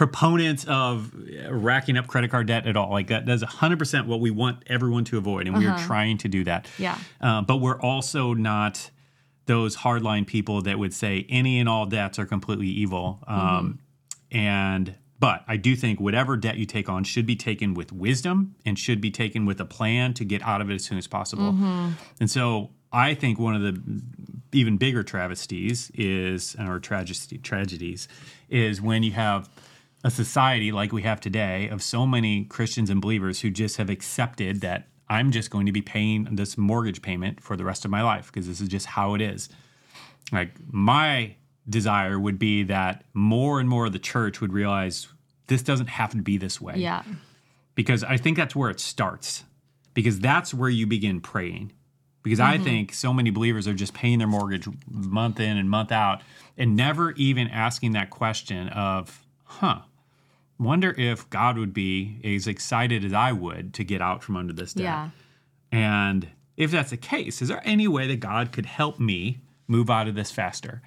proponents 0.02 0.66
of 0.68 1.14
racking 1.48 1.96
up 1.96 2.08
credit 2.08 2.32
card 2.32 2.48
debt 2.48 2.66
at 2.66 2.76
all. 2.76 2.90
Like 2.90 3.06
that, 3.10 3.28
that's 3.28 3.44
100% 3.44 4.08
what 4.08 4.20
we 4.20 4.32
want 4.32 4.64
everyone 4.66 5.04
to 5.06 5.20
avoid. 5.20 5.46
And 5.46 5.56
we 5.56 5.68
are 5.68 5.78
trying 5.78 6.18
to 6.18 6.28
do 6.28 6.44
that. 6.46 6.68
Yeah. 6.80 6.98
Uh, 7.22 7.44
but 7.44 7.58
we're 7.58 7.80
also 7.80 8.34
not 8.34 8.90
those 9.46 9.78
hardline 9.78 10.26
people 10.26 10.64
that 10.64 10.80
would 10.80 10.96
say 10.96 11.28
any 11.30 11.60
and 11.60 11.70
all 11.70 11.86
debts 11.86 12.18
are 12.18 12.26
completely 12.26 12.66
evil. 12.66 13.20
Um, 13.28 13.78
And 14.32 14.96
but 15.20 15.44
I 15.48 15.58
do 15.58 15.76
think 15.76 16.00
whatever 16.00 16.36
debt 16.36 16.58
you 16.58 16.66
take 16.66 16.90
on 16.90 17.04
should 17.04 17.28
be 17.28 17.36
taken 17.36 17.76
with 17.76 17.92
wisdom 17.94 18.56
and 18.66 18.80
should 18.80 19.02
be 19.02 19.12
taken 19.12 19.46
with 19.46 19.60
a 19.62 19.66
plan 19.66 20.16
to 20.16 20.26
get 20.26 20.42
out 20.42 20.62
of 20.62 20.72
it 20.72 20.74
as 20.74 20.84
soon 20.84 20.98
as 20.98 21.06
possible. 21.06 21.56
And 22.20 22.32
so 22.32 22.72
I 22.92 23.14
think 23.14 23.38
one 23.38 23.54
of 23.56 23.62
the 23.62 24.02
even 24.52 24.78
bigger 24.78 25.04
travesties 25.04 25.92
is, 25.94 26.56
or 26.60 26.80
tragedy, 26.80 27.38
tragedies, 27.38 28.08
is 28.50 28.82
when 28.82 29.04
you 29.04 29.12
have 29.12 29.48
a 30.04 30.12
society 30.12 30.72
like 30.72 30.92
we 30.92 31.04
have 31.04 31.22
today 31.22 31.70
of 31.70 31.84
so 31.84 32.06
many 32.08 32.46
Christians 32.46 32.90
and 32.90 33.02
believers 33.02 33.42
who 33.42 33.50
just 33.50 33.78
have 33.78 33.90
accepted 33.90 34.62
that 34.62 34.88
I'm 35.10 35.32
just 35.32 35.52
going 35.52 35.66
to 35.66 35.72
be 35.72 35.82
paying 35.82 36.28
this 36.32 36.58
mortgage 36.58 37.02
payment 37.02 37.42
for 37.42 37.56
the 37.56 37.66
rest 37.66 37.86
of 37.86 37.92
my 37.92 38.02
life 38.02 38.28
because 38.28 38.48
this 38.48 38.62
is 38.62 38.70
just 38.70 38.86
how 38.86 39.14
it 39.14 39.22
is. 39.22 39.50
Like 40.32 40.54
my 40.72 41.36
desire 41.70 42.20
would 42.20 42.40
be 42.40 42.64
that 42.64 43.04
more 43.14 43.60
and 43.60 43.70
more 43.70 43.86
of 43.86 43.94
the 43.94 44.00
church 44.00 44.42
would 44.42 44.54
realize 44.54 45.08
this 45.48 45.62
doesn't 45.62 45.88
have 45.88 46.12
to 46.12 46.18
be 46.18 46.38
this 46.38 46.60
way 46.62 46.76
Yeah. 46.78 47.04
because 47.76 48.04
I 48.04 48.18
think 48.18 48.38
that's 48.38 48.56
where 48.56 48.70
it 48.70 48.80
starts. 48.80 49.44
Because 49.94 50.22
that's 50.22 50.54
where 50.54 50.70
you 50.70 50.88
begin 50.88 51.20
praying. 51.20 51.74
Because 52.24 52.40
I 52.40 52.56
mm-hmm. 52.56 52.64
think 52.64 52.94
so 52.94 53.14
many 53.14 53.30
believers 53.30 53.68
are 53.68 53.74
just 53.74 53.94
paying 53.94 54.20
their 54.20 54.28
mortgage 54.28 54.68
month 54.90 55.42
in 55.42 55.58
and 55.58 55.70
month 55.70 55.92
out 55.92 56.22
and 56.58 56.78
never 56.78 57.12
even 57.12 57.50
asking 57.50 57.92
that 57.94 58.10
question 58.10 58.70
of, 58.70 59.26
huh, 59.44 59.80
wonder 60.62 60.94
if 60.98 61.30
God 61.30 61.58
would 61.58 61.74
be 61.74 62.22
as 62.24 62.48
excited 62.48 63.04
as 63.04 63.14
I 63.14 63.32
would 63.32 63.74
to 63.74 63.84
get 63.84 64.02
out 64.02 64.24
from 64.24 64.38
under 64.38 64.54
this 64.54 64.74
debt. 64.74 64.84
Yeah. 64.84 65.10
And 65.72 66.28
if 66.56 66.72
that's 66.72 66.92
the 66.92 66.98
case, 66.98 67.42
is 67.42 67.48
there 67.48 67.62
any 67.66 67.88
way 67.88 68.08
that 68.08 68.20
God 68.20 68.52
could 68.52 68.66
help 68.66 69.00
me 69.00 69.40
move 69.68 69.90
out 69.90 70.08
of 70.08 70.16
this 70.16 70.32
faster? 70.32 70.82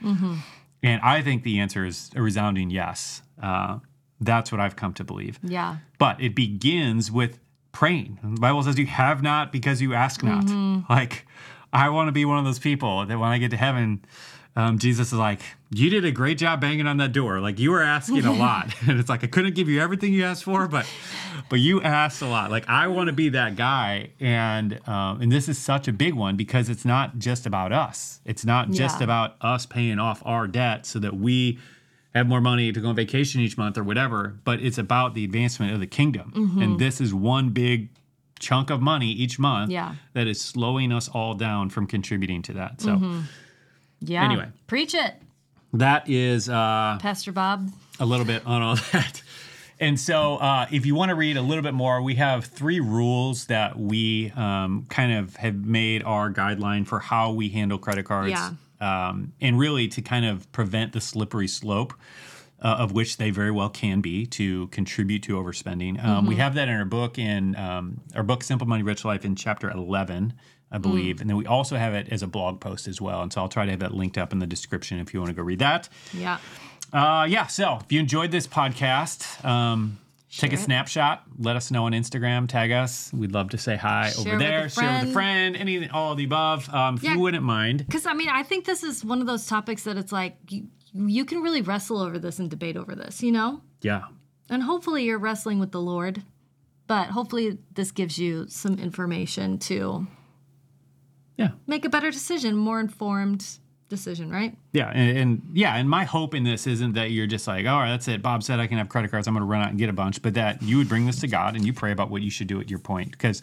And 0.82 1.00
I 1.02 1.22
think 1.22 1.42
the 1.42 1.58
answer 1.58 1.84
is 1.84 2.10
a 2.14 2.22
resounding 2.22 2.70
yes. 2.70 3.22
Uh, 3.42 3.78
that's 4.20 4.52
what 4.52 4.60
I've 4.60 4.76
come 4.76 4.92
to 4.94 5.04
believe. 5.04 5.40
Yeah. 5.42 5.78
But 5.98 6.20
it 6.20 6.34
begins 6.34 7.10
with 7.10 7.40
praying. 7.72 8.18
The 8.22 8.40
Bible 8.40 8.62
says 8.62 8.78
you 8.78 8.86
have 8.86 9.22
not 9.22 9.50
because 9.50 9.82
you 9.82 9.94
ask 9.94 10.22
not. 10.22 10.44
Like, 10.88 11.26
I 11.72 11.88
want 11.88 12.08
to 12.08 12.12
be 12.12 12.24
one 12.24 12.38
of 12.38 12.44
those 12.44 12.58
people 12.60 13.04
that 13.06 13.18
when 13.18 13.30
I 13.30 13.38
get 13.38 13.50
to 13.50 13.56
heaven, 13.56 14.04
um, 14.56 14.78
Jesus 14.78 15.08
is 15.12 15.18
like, 15.18 15.40
you 15.70 15.90
did 15.90 16.04
a 16.04 16.12
great 16.12 16.38
job 16.38 16.60
banging 16.60 16.86
on 16.86 16.98
that 16.98 17.12
door. 17.12 17.40
Like 17.40 17.58
you 17.58 17.70
were 17.72 17.82
asking 17.82 18.24
a 18.24 18.32
lot, 18.46 18.72
and 18.88 19.00
it's 19.00 19.08
like 19.08 19.24
I 19.24 19.26
couldn't 19.26 19.54
give 19.54 19.68
you 19.68 19.80
everything 19.80 20.12
you 20.12 20.24
asked 20.24 20.44
for, 20.44 20.68
but 20.68 20.86
but 21.48 21.58
you 21.60 21.82
asked 21.82 22.22
a 22.22 22.26
lot. 22.26 22.50
Like 22.50 22.68
I 22.68 22.86
want 22.86 23.08
to 23.08 23.12
be 23.12 23.30
that 23.30 23.56
guy, 23.56 24.10
and 24.20 24.80
um, 24.88 25.20
and 25.20 25.32
this 25.32 25.48
is 25.48 25.58
such 25.58 25.88
a 25.88 25.92
big 25.92 26.14
one 26.14 26.36
because 26.36 26.68
it's 26.68 26.84
not 26.84 27.18
just 27.18 27.46
about 27.46 27.72
us. 27.72 28.20
It's 28.24 28.44
not 28.44 28.70
just 28.70 28.98
Yeah. 29.00 29.04
about 29.04 29.36
us 29.40 29.66
paying 29.66 29.98
off 29.98 30.22
our 30.24 30.46
debt 30.46 30.86
so 30.86 30.98
that 31.00 31.16
we 31.16 31.58
have 32.14 32.28
more 32.28 32.40
money 32.40 32.70
to 32.70 32.80
go 32.80 32.88
on 32.90 32.94
vacation 32.94 33.40
each 33.40 33.58
month 33.58 33.76
or 33.76 33.82
whatever, 33.82 34.38
but 34.44 34.60
it's 34.60 34.78
about 34.78 35.14
the 35.14 35.24
advancement 35.24 35.72
of 35.74 35.80
the 35.80 35.86
kingdom. 35.88 36.32
Mm-hmm. 36.36 36.62
And 36.62 36.78
this 36.78 37.00
is 37.00 37.12
one 37.12 37.50
big 37.50 37.88
chunk 38.38 38.70
of 38.70 38.80
money 38.80 39.10
each 39.10 39.36
month 39.40 39.72
Yeah. 39.72 39.96
that 40.12 40.28
is 40.28 40.40
slowing 40.40 40.92
us 40.92 41.08
all 41.08 41.34
down 41.34 41.70
from 41.70 41.88
contributing 41.88 42.40
to 42.42 42.52
that. 42.52 42.80
So 42.80 42.90
Mm-hmm. 42.94 43.20
Yeah. 44.00 44.24
Anyway. 44.24 44.48
Preach 44.66 44.94
it, 44.94 45.14
that 45.74 46.08
is 46.08 46.48
uh, 46.48 46.98
Pastor 47.00 47.32
Bob. 47.32 47.70
a 48.00 48.06
little 48.06 48.26
bit 48.26 48.46
on 48.46 48.62
all 48.62 48.76
that. 48.92 49.22
And 49.80 49.98
so, 49.98 50.36
uh, 50.36 50.66
if 50.70 50.86
you 50.86 50.94
want 50.94 51.08
to 51.08 51.16
read 51.16 51.36
a 51.36 51.42
little 51.42 51.62
bit 51.62 51.74
more, 51.74 52.00
we 52.00 52.14
have 52.14 52.44
three 52.44 52.78
rules 52.80 53.46
that 53.46 53.78
we 53.78 54.30
um, 54.36 54.86
kind 54.88 55.12
of 55.12 55.36
have 55.36 55.56
made 55.56 56.04
our 56.04 56.32
guideline 56.32 56.86
for 56.86 57.00
how 57.00 57.32
we 57.32 57.48
handle 57.48 57.78
credit 57.78 58.04
cards. 58.04 58.30
Yeah. 58.30 58.52
Um, 58.80 59.32
and 59.40 59.58
really 59.58 59.88
to 59.88 60.02
kind 60.02 60.26
of 60.26 60.50
prevent 60.52 60.92
the 60.92 61.00
slippery 61.00 61.48
slope 61.48 61.94
uh, 62.64 62.76
of 62.78 62.92
which 62.92 63.18
they 63.18 63.30
very 63.30 63.50
well 63.50 63.68
can 63.68 64.00
be 64.00 64.24
to 64.24 64.68
contribute 64.68 65.22
to 65.24 65.36
overspending. 65.36 66.02
Um, 66.02 66.26
We 66.26 66.36
have 66.36 66.54
that 66.54 66.68
in 66.68 66.74
our 66.74 66.86
book 66.86 67.18
in 67.18 67.54
um, 67.56 68.00
our 68.16 68.22
book 68.22 68.42
Simple 68.42 68.66
Money 68.66 68.82
Rich 68.82 69.04
Life 69.04 69.24
in 69.24 69.36
chapter 69.36 69.70
11, 69.70 70.32
I 70.74 70.78
believe. 70.78 71.20
And 71.20 71.30
then 71.30 71.36
we 71.36 71.46
also 71.46 71.76
have 71.76 71.94
it 71.94 72.08
as 72.10 72.22
a 72.22 72.26
blog 72.26 72.60
post 72.60 72.88
as 72.88 73.00
well. 73.00 73.22
And 73.22 73.32
so 73.32 73.40
I'll 73.40 73.48
try 73.48 73.64
to 73.64 73.70
have 73.70 73.80
that 73.80 73.94
linked 73.94 74.18
up 74.18 74.32
in 74.32 74.40
the 74.40 74.46
description 74.46 74.98
if 74.98 75.14
you 75.14 75.20
want 75.20 75.30
to 75.30 75.34
go 75.34 75.42
read 75.42 75.60
that. 75.60 75.88
Yeah. 76.12 76.38
Uh, 76.92 77.26
yeah. 77.28 77.46
So 77.46 77.78
if 77.80 77.92
you 77.92 78.00
enjoyed 78.00 78.30
this 78.32 78.46
podcast, 78.48 79.44
um, 79.44 79.98
take 80.36 80.50
a 80.50 80.54
it. 80.54 80.58
snapshot. 80.58 81.22
Let 81.38 81.54
us 81.54 81.70
know 81.70 81.84
on 81.86 81.92
Instagram. 81.92 82.48
Tag 82.48 82.72
us. 82.72 83.12
We'd 83.12 83.32
love 83.32 83.50
to 83.50 83.58
say 83.58 83.76
hi 83.76 84.10
Share 84.10 84.20
over 84.20 84.30
with 84.30 84.38
there. 84.40 84.68
Share 84.68 85.00
with 85.00 85.10
a 85.10 85.12
friend. 85.12 85.56
Any, 85.56 85.88
all 85.90 86.10
of 86.12 86.18
the 86.18 86.24
above. 86.24 86.68
Um, 86.74 86.96
if 86.96 87.04
Yeah. 87.04 87.14
you 87.14 87.20
wouldn't 87.20 87.44
mind. 87.44 87.78
Because 87.86 88.04
I 88.04 88.12
mean, 88.14 88.28
I 88.28 88.42
think 88.42 88.64
this 88.64 88.82
is 88.82 89.04
one 89.04 89.20
of 89.20 89.26
those 89.28 89.46
topics 89.46 89.84
that 89.84 89.96
it's 89.96 90.12
like 90.12 90.36
you, 90.50 90.66
you 90.92 91.24
can 91.24 91.40
really 91.40 91.62
wrestle 91.62 91.98
over 92.00 92.18
this 92.18 92.38
and 92.40 92.50
debate 92.50 92.76
over 92.76 92.94
this, 92.96 93.22
you 93.22 93.30
know? 93.32 93.60
Yeah. 93.80 94.02
And 94.50 94.62
hopefully 94.64 95.04
you're 95.04 95.18
wrestling 95.18 95.58
with 95.60 95.70
the 95.72 95.80
Lord, 95.80 96.22
but 96.86 97.08
hopefully 97.10 97.58
this 97.72 97.90
gives 97.92 98.18
you 98.18 98.46
some 98.48 98.74
information 98.78 99.58
to 99.60 100.06
Yeah. 101.36 101.50
make 101.66 101.84
a 101.84 101.88
better 101.88 102.10
decision, 102.10 102.56
more 102.56 102.78
informed 102.80 103.58
decision, 103.88 104.30
right? 104.30 104.56
Yeah, 104.72 104.90
and, 104.94 105.18
and 105.18 105.42
yeah, 105.52 105.76
and 105.76 105.88
my 105.88 106.04
hope 106.04 106.34
in 106.34 106.44
this 106.44 106.66
isn't 106.66 106.92
that 106.94 107.10
you're 107.10 107.26
just 107.26 107.46
like, 107.46 107.66
all 107.66 107.78
right, 107.80 107.90
that's 107.90 108.08
it. 108.08 108.22
Bob 108.22 108.42
said 108.42 108.60
I 108.60 108.66
can 108.66 108.78
have 108.78 108.88
credit 108.88 109.10
cards. 109.10 109.26
I'm 109.26 109.34
going 109.34 109.42
to 109.42 109.46
run 109.46 109.62
out 109.62 109.70
and 109.70 109.78
get 109.78 109.88
a 109.88 109.92
bunch, 109.92 110.22
but 110.22 110.34
that 110.34 110.62
you 110.62 110.78
would 110.78 110.88
bring 110.88 111.06
this 111.06 111.20
to 111.20 111.28
God 111.28 111.54
and 111.54 111.64
you 111.64 111.72
pray 111.72 111.92
about 111.92 112.10
what 112.10 112.22
you 112.22 112.30
should 112.30 112.46
do 112.46 112.60
at 112.60 112.70
your 112.70 112.78
point. 112.78 113.10
Because, 113.10 113.42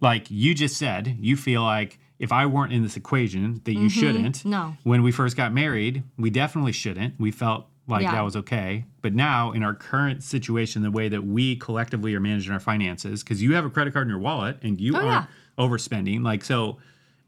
like 0.00 0.30
you 0.30 0.54
just 0.54 0.76
said, 0.76 1.16
you 1.20 1.36
feel 1.36 1.62
like 1.62 1.98
if 2.18 2.32
I 2.32 2.46
weren't 2.46 2.72
in 2.72 2.82
this 2.82 2.96
equation, 2.96 3.60
that 3.64 3.72
you 3.72 3.78
mm-hmm. 3.80 3.88
shouldn't. 3.88 4.44
No. 4.44 4.76
When 4.82 5.02
we 5.02 5.12
first 5.12 5.36
got 5.36 5.52
married, 5.52 6.02
we 6.16 6.30
definitely 6.30 6.72
shouldn't. 6.72 7.18
We 7.18 7.30
felt 7.30 7.66
like 7.86 8.02
Yeah. 8.02 8.12
that 8.12 8.24
was 8.24 8.36
okay. 8.36 8.84
But 9.00 9.14
now, 9.14 9.52
in 9.52 9.62
our 9.62 9.74
current 9.74 10.22
situation, 10.22 10.82
the 10.82 10.90
way 10.90 11.08
that 11.08 11.24
we 11.24 11.56
collectively 11.56 12.14
are 12.14 12.20
managing 12.20 12.52
our 12.52 12.60
finances, 12.60 13.22
because 13.22 13.42
you 13.42 13.54
have 13.54 13.64
a 13.64 13.70
credit 13.70 13.92
card 13.92 14.06
in 14.06 14.10
your 14.10 14.18
wallet 14.18 14.58
and 14.62 14.80
you 14.80 14.94
Oh, 14.96 15.00
are 15.00 15.04
yeah. 15.04 15.26
overspending, 15.58 16.22
like 16.22 16.44
so. 16.44 16.78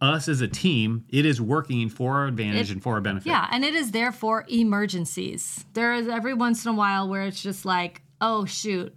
Us 0.00 0.28
as 0.28 0.40
a 0.40 0.48
team, 0.48 1.04
it 1.10 1.26
is 1.26 1.40
working 1.40 1.88
for 1.90 2.16
our 2.16 2.26
advantage 2.26 2.70
It- 2.70 2.74
and 2.74 2.82
for 2.82 2.94
our 2.94 3.00
benefit. 3.02 3.28
Yeah, 3.28 3.46
and 3.50 3.64
it 3.64 3.74
is 3.74 3.90
there 3.90 4.12
for 4.12 4.46
emergencies. 4.48 5.64
There 5.74 5.94
is 5.94 6.08
every 6.08 6.34
once 6.34 6.64
in 6.64 6.70
a 6.70 6.74
while 6.74 7.08
where 7.08 7.22
it's 7.22 7.42
just 7.42 7.64
like, 7.64 8.02
oh 8.20 8.44
shoot, 8.44 8.94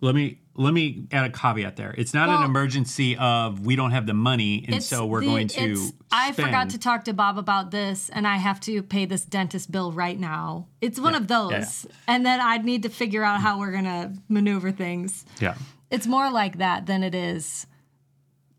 Let 0.00 0.14
me 0.14 0.40
let 0.56 0.72
me 0.74 1.06
add 1.10 1.24
a 1.24 1.30
caveat 1.30 1.74
there. 1.76 1.94
It's 1.98 2.14
not 2.14 2.28
an 2.28 2.44
emergency 2.44 3.16
of 3.16 3.64
we 3.66 3.74
don't 3.74 3.90
have 3.90 4.06
the 4.06 4.14
money 4.14 4.64
and 4.68 4.82
so 4.82 5.04
we're 5.06 5.20
the- 5.20 5.26
going 5.26 5.48
to. 5.48 5.88
I 6.12 6.30
forgot 6.32 6.70
to 6.70 6.78
talk 6.78 7.04
to 7.06 7.12
Bob 7.14 7.38
about 7.38 7.70
this, 7.72 8.08
and 8.10 8.26
I 8.26 8.36
have 8.36 8.60
to 8.60 8.82
pay 8.82 9.04
this 9.06 9.24
dentist 9.24 9.72
bill 9.72 9.90
right 9.92 10.18
now. 10.20 10.68
It's 10.80 11.00
one 11.00 11.14
of 11.16 11.26
those, 11.26 11.50
yeah. 11.52 11.94
and 12.06 12.24
then 12.24 12.38
I'd 12.40 12.64
need 12.64 12.82
to 12.84 12.88
figure 12.90 13.24
out 13.24 13.40
how 13.40 13.58
we're 13.58 13.72
gonna 13.72 14.12
maneuver 14.28 14.70
things. 14.70 15.24
Yeah. 15.40 15.54
It's 15.90 16.06
more 16.06 16.30
like 16.30 16.58
that 16.58 16.86
than 16.86 17.02
it 17.02 17.14
is. 17.14 17.66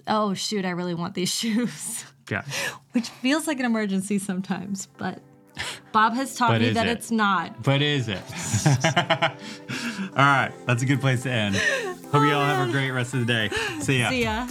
Oh 0.07 0.33
shoot! 0.33 0.65
I 0.65 0.71
really 0.71 0.93
want 0.93 1.13
these 1.15 1.33
shoes, 1.39 2.03
Yeah. 2.29 2.43
which 2.91 3.09
feels 3.09 3.47
like 3.47 3.59
an 3.59 3.65
emergency 3.65 4.19
sometimes, 4.19 4.87
but 4.97 5.19
Bob 5.91 6.13
has 6.13 6.35
taught 6.35 6.59
me 6.59 6.71
that 6.71 6.87
it? 6.87 6.91
it's 6.91 7.11
not. 7.11 7.63
But 7.63 7.81
is 7.81 8.07
it? 8.09 8.21
All 10.11 10.15
right. 10.17 10.51
That's 10.65 10.83
a 10.83 10.85
good 10.85 10.99
place 10.99 11.23
to 11.23 11.31
end. 11.31 11.55
Hope 11.55 12.23
you 12.23 12.33
all 12.33 12.43
have 12.43 12.67
a 12.67 12.71
great 12.71 12.91
rest 12.91 13.13
of 13.13 13.21
the 13.21 13.25
day. 13.25 13.49
See 13.79 13.99
ya. 13.99 14.09
See 14.09 14.23
ya. 14.23 14.47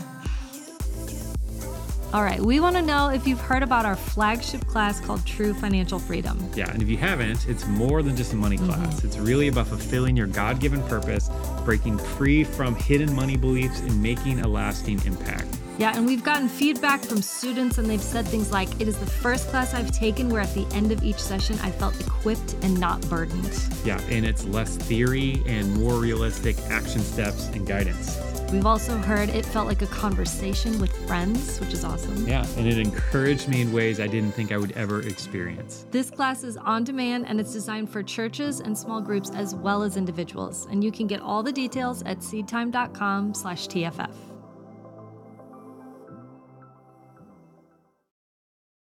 All 2.15 2.23
right, 2.23 2.41
we 2.41 2.61
want 2.61 2.77
to 2.77 2.83
know 2.83 3.09
if 3.09 3.27
you've 3.27 3.41
heard 3.41 3.65
about 3.65 3.85
our 3.85 3.97
flagship 3.97 4.65
class 4.69 5.01
called 5.01 5.27
True 5.27 5.53
Financial 5.53 5.99
Freedom. 5.99 6.39
Yeah, 6.55 6.71
and 6.71 6.81
if 6.81 6.89
you 6.89 6.97
haven't, 6.97 7.49
it's 7.49 7.67
more 7.67 8.03
than 8.05 8.15
just 8.17 8.33
a 8.33 8.37
money 8.37 8.57
class. 8.57 8.79
Mm-hmm. 8.99 9.07
It's 9.09 9.19
really 9.19 9.49
about 9.49 9.67
fulfilling 9.67 10.17
your 10.17 10.29
God 10.29 10.61
given 10.61 10.81
purpose, 10.85 11.29
breaking 11.65 11.99
free 11.99 12.45
from 12.45 12.75
hidden 12.75 13.15
money 13.15 13.37
beliefs, 13.37 13.81
and 13.81 14.03
making 14.03 14.41
a 14.41 14.49
lasting 14.49 15.05
impact. 15.05 15.47
Yeah, 15.77 15.93
and 15.97 16.07
we've 16.07 16.23
gotten 16.23 16.49
feedback 16.49 17.03
from 17.03 17.21
students, 17.21 17.79
and 17.79 17.91
they've 17.91 18.01
said 18.01 18.27
things 18.27 18.53
like, 18.53 18.69
It 18.81 18.87
is 18.87 18.97
the 18.97 19.07
first 19.07 19.49
class 19.49 19.75
I've 19.75 19.91
taken 19.91 20.29
where 20.29 20.41
at 20.41 20.55
the 20.55 20.67
end 20.73 20.93
of 20.93 21.03
each 21.03 21.19
session 21.19 21.59
I 21.63 21.71
felt 21.71 21.99
equipped 22.01 22.55
and 22.63 22.79
not 22.79 23.01
burdened. 23.09 23.61
Yeah, 23.85 24.01
and 24.09 24.25
it's 24.25 24.45
less 24.45 24.77
theory 24.77 25.43
and 25.47 25.75
more 25.75 25.95
realistic 25.95 26.57
action 26.71 27.01
steps 27.01 27.49
and 27.49 27.67
guidance. 27.67 28.34
We've 28.53 28.67
also 28.67 28.97
heard 28.99 29.29
it 29.31 29.45
felt 29.45 29.67
like 29.67 29.83
a 29.83 29.87
conversation 29.87 30.81
with 30.81 30.95
friends, 31.07 31.59
which 31.59 31.73
is 31.73 31.85
awesome. 31.85 32.27
Yeah, 32.27 32.47
and 32.57 32.67
it 32.67 32.79
encouraged 32.79 33.49
me 33.49 33.63
in 33.63 33.73
ways 33.73 34.01
I 34.01 34.07
didn't 34.07 34.33
think 34.33 34.53
I 34.53 34.57
would 34.57 34.73
ever 34.73 35.01
experience. 35.01 35.87
This 35.91 36.11
class 36.11 36.45
is 36.45 36.57
on 36.57 36.85
demand 36.85 37.27
and 37.27 37.41
it's 37.41 37.53
designed 37.53 37.91
for 37.91 38.03
churches 38.03 38.61
and 38.61 38.77
small 38.77 39.01
groups 39.01 39.31
as 39.31 39.55
well 39.55 39.83
as 39.83 39.97
individuals. 39.97 40.67
And 40.71 40.85
you 40.85 40.93
can 40.93 41.07
get 41.07 41.21
all 41.21 41.43
the 41.43 41.53
details 41.53 42.03
at 42.03 42.19
seedtime.com 42.19 43.35
slash 43.35 43.67
TFF. 43.69 44.34